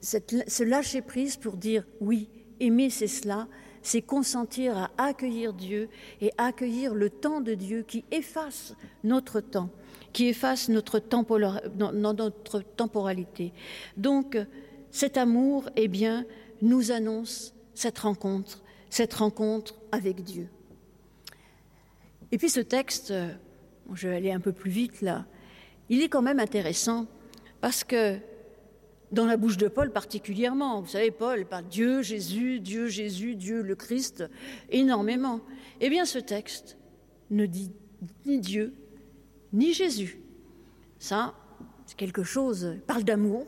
ce 0.00 0.62
lâcher-prise 0.62 1.36
pour 1.36 1.56
dire 1.56 1.84
oui, 2.00 2.28
aimer 2.60 2.90
c'est 2.90 3.06
cela, 3.06 3.48
c'est 3.82 4.02
consentir 4.02 4.76
à 4.76 4.90
accueillir 4.98 5.52
Dieu 5.54 5.88
et 6.20 6.30
accueillir 6.38 6.94
le 6.94 7.10
temps 7.10 7.40
de 7.40 7.54
Dieu 7.54 7.82
qui 7.82 8.04
efface 8.10 8.74
notre 9.04 9.40
temps, 9.40 9.70
qui 10.12 10.28
efface 10.28 10.68
notre, 10.68 11.00
notre 11.92 12.60
temporalité. 12.60 13.52
Donc, 13.96 14.38
cet 14.90 15.16
amour, 15.16 15.70
eh 15.76 15.88
bien, 15.88 16.26
nous 16.62 16.90
annonce 16.92 17.54
cette 17.74 17.98
rencontre, 17.98 18.62
cette 18.90 19.14
rencontre 19.14 19.74
avec 19.92 20.22
Dieu. 20.22 20.48
Et 22.32 22.38
puis 22.38 22.50
ce 22.50 22.60
texte, 22.60 23.12
je 23.94 24.08
vais 24.08 24.16
aller 24.16 24.32
un 24.32 24.40
peu 24.40 24.52
plus 24.52 24.70
vite 24.70 25.00
là, 25.00 25.24
il 25.88 26.02
est 26.02 26.08
quand 26.08 26.22
même 26.22 26.38
intéressant 26.38 27.06
parce 27.60 27.82
que 27.82 28.18
dans 29.12 29.26
la 29.26 29.36
bouche 29.36 29.56
de 29.56 29.68
Paul 29.68 29.92
particulièrement. 29.92 30.80
Vous 30.80 30.88
savez, 30.88 31.10
Paul 31.10 31.46
parle 31.46 31.66
Dieu, 31.66 32.02
Jésus, 32.02 32.60
Dieu, 32.60 32.88
Jésus, 32.88 33.34
Dieu, 33.34 33.62
le 33.62 33.74
Christ, 33.74 34.24
énormément. 34.70 35.40
Eh 35.80 35.90
bien, 35.90 36.04
ce 36.04 36.18
texte 36.18 36.76
ne 37.30 37.46
dit 37.46 37.70
ni 38.26 38.38
Dieu, 38.38 38.74
ni 39.52 39.72
Jésus. 39.72 40.20
Ça, 40.98 41.34
c'est 41.86 41.96
quelque 41.96 42.22
chose, 42.22 42.72
il 42.74 42.80
parle 42.82 43.04
d'amour, 43.04 43.46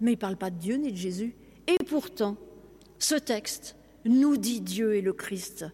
mais 0.00 0.12
il 0.12 0.14
ne 0.14 0.20
parle 0.20 0.36
pas 0.36 0.50
de 0.50 0.58
Dieu 0.58 0.76
ni 0.76 0.92
de 0.92 0.96
Jésus. 0.96 1.34
Et 1.66 1.76
pourtant, 1.84 2.36
ce 2.98 3.14
texte 3.14 3.76
nous 4.04 4.36
dit 4.36 4.60
Dieu 4.60 4.94
et 4.94 5.02
le 5.02 5.12
Christ, 5.12 5.66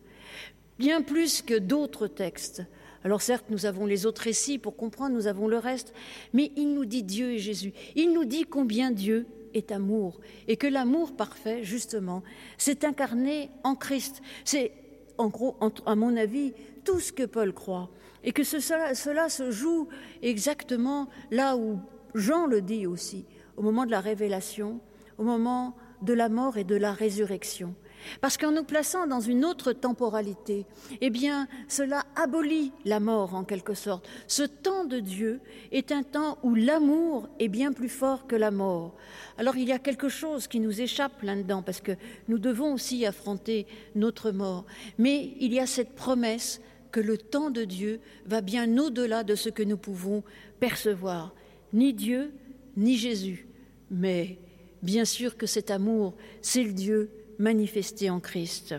bien 0.79 1.03
plus 1.03 1.42
que 1.42 1.59
d'autres 1.59 2.09
textes. 2.09 2.62
Alors 3.05 3.21
certes, 3.21 3.47
nous 3.51 3.67
avons 3.67 3.85
les 3.85 4.07
autres 4.07 4.23
récits 4.23 4.59
pour 4.59 4.77
comprendre, 4.77 5.14
nous 5.14 5.27
avons 5.27 5.47
le 5.47 5.59
reste, 5.59 5.93
mais 6.33 6.51
il 6.57 6.73
nous 6.73 6.87
dit 6.87 7.03
Dieu 7.03 7.33
et 7.33 7.38
Jésus. 7.38 7.75
Il 7.95 8.14
nous 8.14 8.25
dit 8.25 8.45
combien 8.45 8.90
Dieu 8.90 9.27
est 9.53 9.73
amour 9.73 10.21
et 10.49 10.57
que 10.57 10.67
l'amour 10.67 11.14
parfait, 11.14 11.62
justement, 11.64 12.23
s'est 12.57 12.87
incarné 12.87 13.51
en 13.62 13.75
Christ. 13.75 14.23
C'est, 14.47 14.73
en 15.19 15.29
gros, 15.29 15.57
à 15.85 15.95
mon 15.95 16.17
avis, 16.17 16.55
tout 16.85 16.99
ce 16.99 17.12
que 17.12 17.25
Paul 17.25 17.53
croit. 17.53 17.90
Et 18.25 18.33
que 18.33 18.43
cela, 18.43 18.95
cela 18.95 19.29
se 19.29 19.51
joue 19.51 19.87
exactement 20.23 21.09
là 21.31 21.59
où 21.59 21.79
Jean 22.14 22.47
le 22.47 22.62
dit 22.62 22.87
aussi, 22.87 23.27
au 23.59 23.62
moment 23.62 23.85
de 23.85 23.90
la 23.90 24.01
révélation, 24.01 24.81
au 25.19 25.25
moment 25.25 25.77
de 26.01 26.14
la 26.14 26.31
mort 26.31 26.57
et 26.57 26.64
de 26.64 26.75
la 26.75 26.93
résurrection. 26.93 27.75
Parce 28.21 28.37
qu'en 28.37 28.53
nous 28.53 28.64
plaçant 28.64 29.07
dans 29.07 29.21
une 29.21 29.45
autre 29.45 29.73
temporalité, 29.73 30.67
eh 31.01 31.11
bien, 31.11 31.49
cela 31.69 32.05
abolit 32.17 32.73
la 32.85 33.01
mort 33.01 33.35
en 33.35 33.45
quelque 33.45 33.75
sorte. 33.75 34.09
Ce 34.27 34.43
temps 34.43 34.85
de 34.85 35.01
Dieu 35.01 35.40
est 35.73 35.93
un 35.93 36.03
temps 36.03 36.38
où 36.43 36.55
l'amour 36.55 37.29
est 37.38 37.49
bien 37.49 37.73
plus 37.73 37.88
fort 37.88 38.27
que 38.27 38.37
la 38.37 38.51
mort. 38.51 38.95
Alors 39.38 39.57
il 39.57 39.69
y 39.69 39.73
a 39.73 39.79
quelque 39.79 40.09
chose 40.09 40.47
qui 40.47 40.61
nous 40.61 40.81
échappe 40.81 41.23
là-dedans, 41.23 41.62
parce 41.62 41.81
que 41.81 41.93
nous 42.29 42.38
devons 42.38 42.75
aussi 42.75 43.05
affronter 43.07 43.67
notre 43.95 44.31
mort. 44.31 44.64
Mais 44.99 45.35
il 45.40 45.53
y 45.53 45.61
a 45.61 45.67
cette 45.67 45.95
promesse 45.95 46.61
que 46.93 47.01
le 47.01 47.19
temps 47.19 47.51
de 47.51 47.64
Dieu 47.64 48.01
va 48.27 48.40
bien 48.40 48.79
au-delà 48.79 49.25
de 49.25 49.35
ce 49.35 49.49
que 49.49 49.62
nous 49.62 49.77
pouvons 49.77 50.23
percevoir. 50.61 51.35
Ni 51.73 51.93
Dieu, 51.93 52.33
ni 52.77 52.97
Jésus. 52.97 53.49
Mais 53.90 54.38
bien 54.83 55.05
sûr 55.05 55.37
que 55.37 55.47
cet 55.47 55.71
amour, 55.71 56.14
c'est 56.40 56.62
le 56.62 56.73
Dieu 56.73 57.11
manifesté 57.38 58.11
en 58.11 58.20
Christ. 58.20 58.75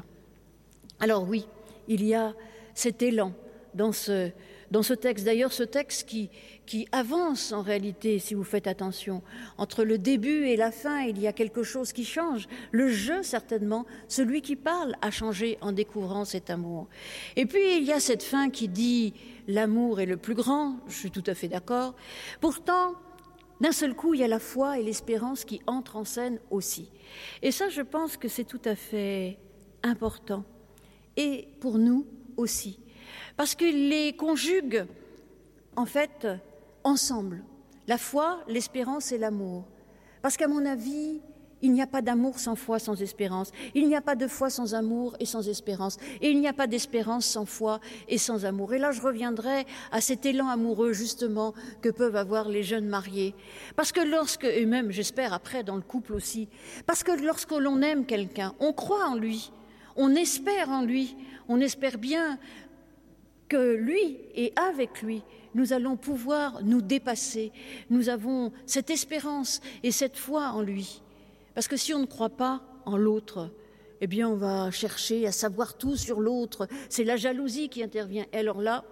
Alors 1.00 1.28
oui, 1.28 1.48
il 1.88 2.04
y 2.04 2.14
a 2.14 2.34
cet 2.74 3.02
élan 3.02 3.34
dans 3.74 3.92
ce, 3.92 4.32
dans 4.72 4.84
ce 4.84 4.94
texte. 4.94 5.26
D'ailleurs, 5.26 5.54
ce 5.54 5.64
texte 5.64 6.08
qui, 6.08 6.30
qui 6.66 6.88
avance 6.92 7.52
en 7.52 7.62
réalité, 7.62 8.20
si 8.20 8.34
vous 8.34 8.44
faites 8.44 8.68
attention. 8.68 9.22
Entre 9.58 9.84
le 9.84 9.98
début 9.98 10.48
et 10.48 10.56
la 10.56 10.72
fin, 10.72 11.02
il 11.02 11.20
y 11.20 11.28
a 11.28 11.34
quelque 11.34 11.64
chose 11.64 11.94
qui 11.94 12.06
change. 12.06 12.48
Le 12.72 12.90
jeu, 12.90 13.24
certainement, 13.24 13.86
celui 14.08 14.42
qui 14.42 14.56
parle 14.56 14.96
a 15.02 15.12
changé 15.12 15.58
en 15.62 15.72
découvrant 15.72 16.26
cet 16.26 16.50
amour. 16.50 16.88
Et 17.36 17.46
puis, 17.46 17.78
il 17.78 17.84
y 17.84 17.92
a 17.92 18.00
cette 18.00 18.24
fin 18.24 18.50
qui 18.50 18.68
dit 18.68 19.14
l'amour 19.48 20.00
est 20.00 20.06
le 20.06 20.18
plus 20.18 20.36
grand, 20.36 20.80
je 20.88 20.96
suis 20.96 21.12
tout 21.12 21.24
à 21.28 21.36
fait 21.36 21.48
d'accord. 21.48 21.94
Pourtant, 22.42 22.96
d'un 23.62 23.72
seul 23.72 23.96
coup, 23.96 24.14
il 24.14 24.20
y 24.20 24.24
a 24.24 24.28
la 24.28 24.40
foi 24.40 24.80
et 24.80 24.84
l'espérance 24.84 25.46
qui 25.46 25.62
entrent 25.68 25.96
en 25.96 26.04
scène 26.04 26.40
aussi. 26.50 26.90
Et 27.42 27.52
ça, 27.52 27.70
je 27.70 27.82
pense 27.82 28.18
que 28.18 28.28
c'est 28.28 28.44
tout 28.44 28.62
à 28.66 28.76
fait 28.76 29.38
important. 29.84 30.44
Et 31.18 31.48
pour 31.60 31.78
nous 31.78 32.06
aussi. 32.38 32.80
Parce 33.38 33.56
que 33.56 33.66
les 33.66 34.16
conjugue, 34.16 34.86
en 35.76 35.86
fait, 35.86 36.28
ensemble. 36.84 37.44
La 37.88 37.98
foi, 37.98 38.44
l'espérance 38.48 39.12
et 39.12 39.18
l'amour. 39.18 39.66
Parce 40.22 40.38
qu'à 40.38 40.48
mon 40.48 40.66
avis, 40.66 41.22
il 41.62 41.72
n'y 41.72 41.82
a 41.82 41.88
pas 41.88 42.02
d'amour 42.02 42.40
sans 42.40 42.56
foi, 42.56 42.80
sans 42.80 43.02
espérance. 43.02 43.52
Il 43.74 43.88
n'y 43.88 43.96
a 43.96 44.02
pas 44.02 44.16
de 44.16 44.28
foi 44.28 44.50
sans 44.50 44.76
amour 44.76 45.16
et 45.20 45.26
sans 45.26 45.48
espérance. 45.48 45.98
Et 46.22 46.30
il 46.30 46.40
n'y 46.40 46.48
a 46.48 46.54
pas 46.54 46.68
d'espérance 46.68 47.26
sans 47.26 47.46
foi 47.46 47.80
et 48.08 48.18
sans 48.18 48.46
amour. 48.46 48.74
Et 48.74 48.78
là, 48.78 48.92
je 48.92 49.02
reviendrai 49.02 49.66
à 49.92 50.02
cet 50.02 50.26
élan 50.26 50.48
amoureux, 50.48 50.94
justement, 50.94 51.54
que 51.82 51.90
peuvent 51.90 52.16
avoir 52.16 52.50
les 52.50 52.64
jeunes 52.64 52.88
mariés. 52.88 53.34
Parce 53.76 53.92
que 53.92 54.02
lorsque, 54.02 54.44
et 54.44 54.66
même, 54.66 54.92
j'espère, 54.92 55.34
après, 55.34 55.64
dans 55.64 55.76
le 55.76 55.82
couple 55.82 56.14
aussi, 56.14 56.50
parce 56.86 57.04
que 57.04 57.12
lorsque 57.24 57.52
l'on 57.52 57.82
aime 57.82 58.06
quelqu'un, 58.06 58.54
on 58.60 58.74
croit 58.74 59.08
en 59.08 59.16
lui, 59.16 59.52
on 59.96 60.14
espère 60.16 60.70
en 60.70 60.82
lui, 60.84 61.16
on 61.48 61.60
espère 61.62 61.98
bien 61.98 62.38
que 63.48 63.76
lui 63.76 64.18
et 64.36 64.54
avec 64.56 65.02
lui, 65.02 65.24
nous 65.54 65.72
allons 65.72 65.96
pouvoir 65.96 66.64
nous 66.64 66.82
dépasser. 66.82 67.52
Nous 67.90 68.10
avons 68.10 68.52
cette 68.66 68.90
espérance 68.90 69.62
et 69.84 69.92
cette 69.92 70.18
foi 70.18 70.50
en 70.50 70.62
lui. 70.62 71.02
Parce 71.56 71.68
que 71.68 71.78
si 71.78 71.94
on 71.94 72.00
ne 72.00 72.06
croit 72.06 72.30
pas 72.30 72.62
en 72.86 72.98
l'autre, 72.98 73.50
eh 74.02 74.08
bien, 74.08 74.30
on 74.30 74.36
va 74.36 74.70
chercher 74.72 75.26
à 75.26 75.32
savoir 75.32 75.78
tout 75.78 75.96
sur 75.96 76.20
l'autre. 76.20 76.68
C'est 76.90 77.06
la 77.06 77.16
jalousie 77.16 77.70
qui 77.70 77.82
intervient. 77.82 78.26
Et 78.34 78.38
alors 78.38 78.62
là, 78.62 78.84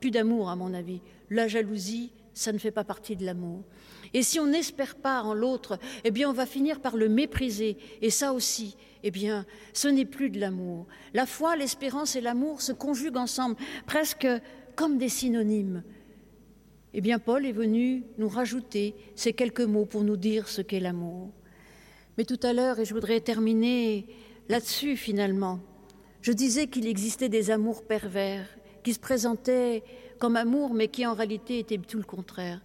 plus 0.00 0.10
d'amour, 0.10 0.50
à 0.50 0.56
mon 0.56 0.74
avis. 0.74 1.00
La 1.30 1.48
jalousie, 1.48 2.12
ça 2.34 2.52
ne 2.52 2.58
fait 2.58 2.70
pas 2.70 2.84
partie 2.84 3.16
de 3.16 3.24
l'amour. 3.24 3.64
Et 4.12 4.22
si 4.22 4.38
on 4.38 4.46
n'espère 4.46 4.96
pas 4.96 5.22
en 5.22 5.34
l'autre, 5.34 5.78
eh 6.04 6.10
bien, 6.10 6.28
on 6.28 6.34
va 6.34 6.46
finir 6.46 6.80
par 6.80 6.96
le 6.96 7.08
mépriser. 7.08 7.78
Et 8.02 8.10
ça 8.10 8.32
aussi, 8.34 8.76
eh 9.02 9.10
bien, 9.10 9.46
ce 9.72 9.88
n'est 9.88 10.04
plus 10.04 10.30
de 10.30 10.40
l'amour. 10.40 10.86
La 11.14 11.26
foi, 11.26 11.56
l'espérance 11.56 12.16
et 12.16 12.20
l'amour 12.20 12.60
se 12.60 12.72
conjuguent 12.72 13.16
ensemble, 13.16 13.56
presque 13.86 14.28
comme 14.76 14.98
des 14.98 15.08
synonymes. 15.08 15.82
Eh 16.92 17.00
bien, 17.00 17.18
Paul 17.18 17.46
est 17.46 17.52
venu 17.52 18.04
nous 18.18 18.28
rajouter 18.28 18.94
ces 19.14 19.32
quelques 19.32 19.60
mots 19.60 19.86
pour 19.86 20.02
nous 20.02 20.16
dire 20.16 20.48
ce 20.48 20.60
qu'est 20.60 20.80
l'amour. 20.80 21.30
Mais 22.18 22.24
tout 22.24 22.40
à 22.42 22.52
l'heure, 22.52 22.78
et 22.78 22.84
je 22.84 22.94
voudrais 22.94 23.20
terminer 23.20 24.06
là-dessus 24.48 24.96
finalement, 24.96 25.60
je 26.22 26.32
disais 26.32 26.66
qu'il 26.66 26.86
existait 26.86 27.28
des 27.28 27.50
amours 27.50 27.82
pervers 27.82 28.46
qui 28.82 28.92
se 28.94 28.98
présentaient 28.98 29.82
comme 30.18 30.36
amour, 30.36 30.74
mais 30.74 30.88
qui 30.88 31.06
en 31.06 31.14
réalité 31.14 31.58
étaient 31.58 31.78
tout 31.78 31.98
le 31.98 32.04
contraire. 32.04 32.60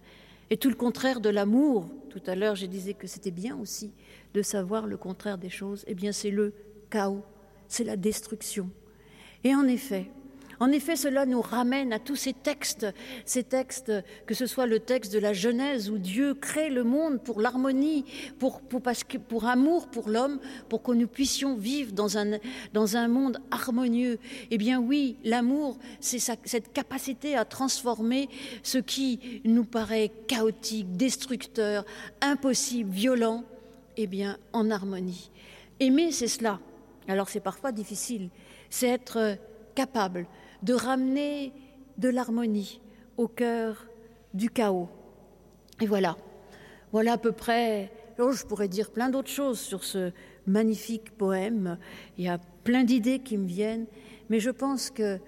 Et 0.50 0.56
tout 0.56 0.68
le 0.68 0.74
contraire 0.74 1.20
de 1.20 1.30
l'amour, 1.30 1.88
tout 2.10 2.22
à 2.26 2.34
l'heure 2.34 2.54
je 2.54 2.66
disais 2.66 2.94
que 2.94 3.06
c'était 3.06 3.30
bien 3.30 3.56
aussi 3.56 3.92
de 4.34 4.42
savoir 4.42 4.86
le 4.86 4.96
contraire 4.96 5.38
des 5.38 5.48
choses, 5.48 5.84
eh 5.86 5.94
bien 5.94 6.12
c'est 6.12 6.30
le 6.30 6.52
chaos, 6.90 7.24
c'est 7.68 7.84
la 7.84 7.96
destruction. 7.96 8.70
Et 9.42 9.54
en 9.54 9.66
effet, 9.66 10.10
en 10.58 10.72
effet, 10.72 10.96
cela 10.96 11.26
nous 11.26 11.42
ramène 11.42 11.92
à 11.92 11.98
tous 11.98 12.16
ces 12.16 12.32
textes, 12.32 12.86
ces 13.24 13.42
textes, 13.42 13.92
que 14.26 14.34
ce 14.34 14.46
soit 14.46 14.66
le 14.66 14.80
texte 14.80 15.12
de 15.12 15.18
la 15.18 15.32
Genèse 15.32 15.90
où 15.90 15.98
Dieu 15.98 16.34
crée 16.34 16.70
le 16.70 16.82
monde 16.82 17.22
pour 17.22 17.40
l'harmonie, 17.40 18.04
pour, 18.38 18.60
pour, 18.62 18.82
pour 19.28 19.46
amour 19.46 19.88
pour 19.88 20.08
l'homme, 20.08 20.40
pour 20.68 20.82
que 20.82 20.92
nous 20.92 21.08
puissions 21.08 21.56
vivre 21.56 21.92
dans 21.92 22.16
un, 22.16 22.38
dans 22.72 22.96
un 22.96 23.08
monde 23.08 23.38
harmonieux. 23.50 24.18
Eh 24.50 24.56
bien 24.56 24.80
oui, 24.80 25.16
l'amour, 25.24 25.78
c'est 26.00 26.18
cette 26.18 26.72
capacité 26.72 27.36
à 27.36 27.44
transformer 27.44 28.28
ce 28.62 28.78
qui 28.78 29.42
nous 29.44 29.64
paraît 29.64 30.10
chaotique, 30.26 30.96
destructeur, 30.96 31.84
impossible, 32.22 32.90
violent, 32.90 33.44
eh 33.96 34.06
bien 34.06 34.38
en 34.52 34.70
harmonie. 34.70 35.30
Aimer, 35.80 36.12
c'est 36.12 36.28
cela. 36.28 36.60
Alors 37.08 37.28
c'est 37.28 37.40
parfois 37.40 37.72
difficile, 37.72 38.30
c'est 38.70 38.88
être 38.88 39.36
capable 39.74 40.26
de 40.66 40.74
ramener 40.74 41.52
de 41.96 42.08
l'harmonie 42.08 42.80
au 43.16 43.28
cœur 43.28 43.86
du 44.34 44.50
chaos. 44.50 44.88
Et 45.80 45.86
voilà, 45.86 46.16
voilà 46.90 47.12
à 47.12 47.18
peu 47.18 47.30
près, 47.30 47.92
oh, 48.18 48.32
je 48.32 48.44
pourrais 48.44 48.66
dire 48.66 48.90
plein 48.90 49.08
d'autres 49.08 49.30
choses 49.30 49.60
sur 49.60 49.84
ce 49.84 50.10
magnifique 50.44 51.16
poème, 51.16 51.78
il 52.18 52.24
y 52.24 52.28
a 52.28 52.38
plein 52.64 52.82
d'idées 52.82 53.20
qui 53.20 53.38
me 53.38 53.46
viennent, 53.46 53.86
mais 54.28 54.40
je 54.40 54.50
pense 54.50 54.90
que 54.90 55.20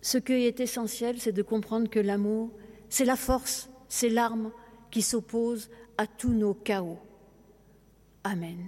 ce 0.00 0.18
qui 0.18 0.32
est 0.32 0.58
essentiel, 0.58 1.20
c'est 1.20 1.32
de 1.32 1.42
comprendre 1.42 1.88
que 1.88 2.00
l'amour, 2.00 2.50
c'est 2.88 3.04
la 3.04 3.16
force, 3.16 3.70
c'est 3.88 4.08
l'arme 4.08 4.50
qui 4.90 5.02
s'oppose 5.02 5.70
à 5.96 6.08
tous 6.08 6.32
nos 6.32 6.54
chaos. 6.54 6.98
Amen. 8.24 8.58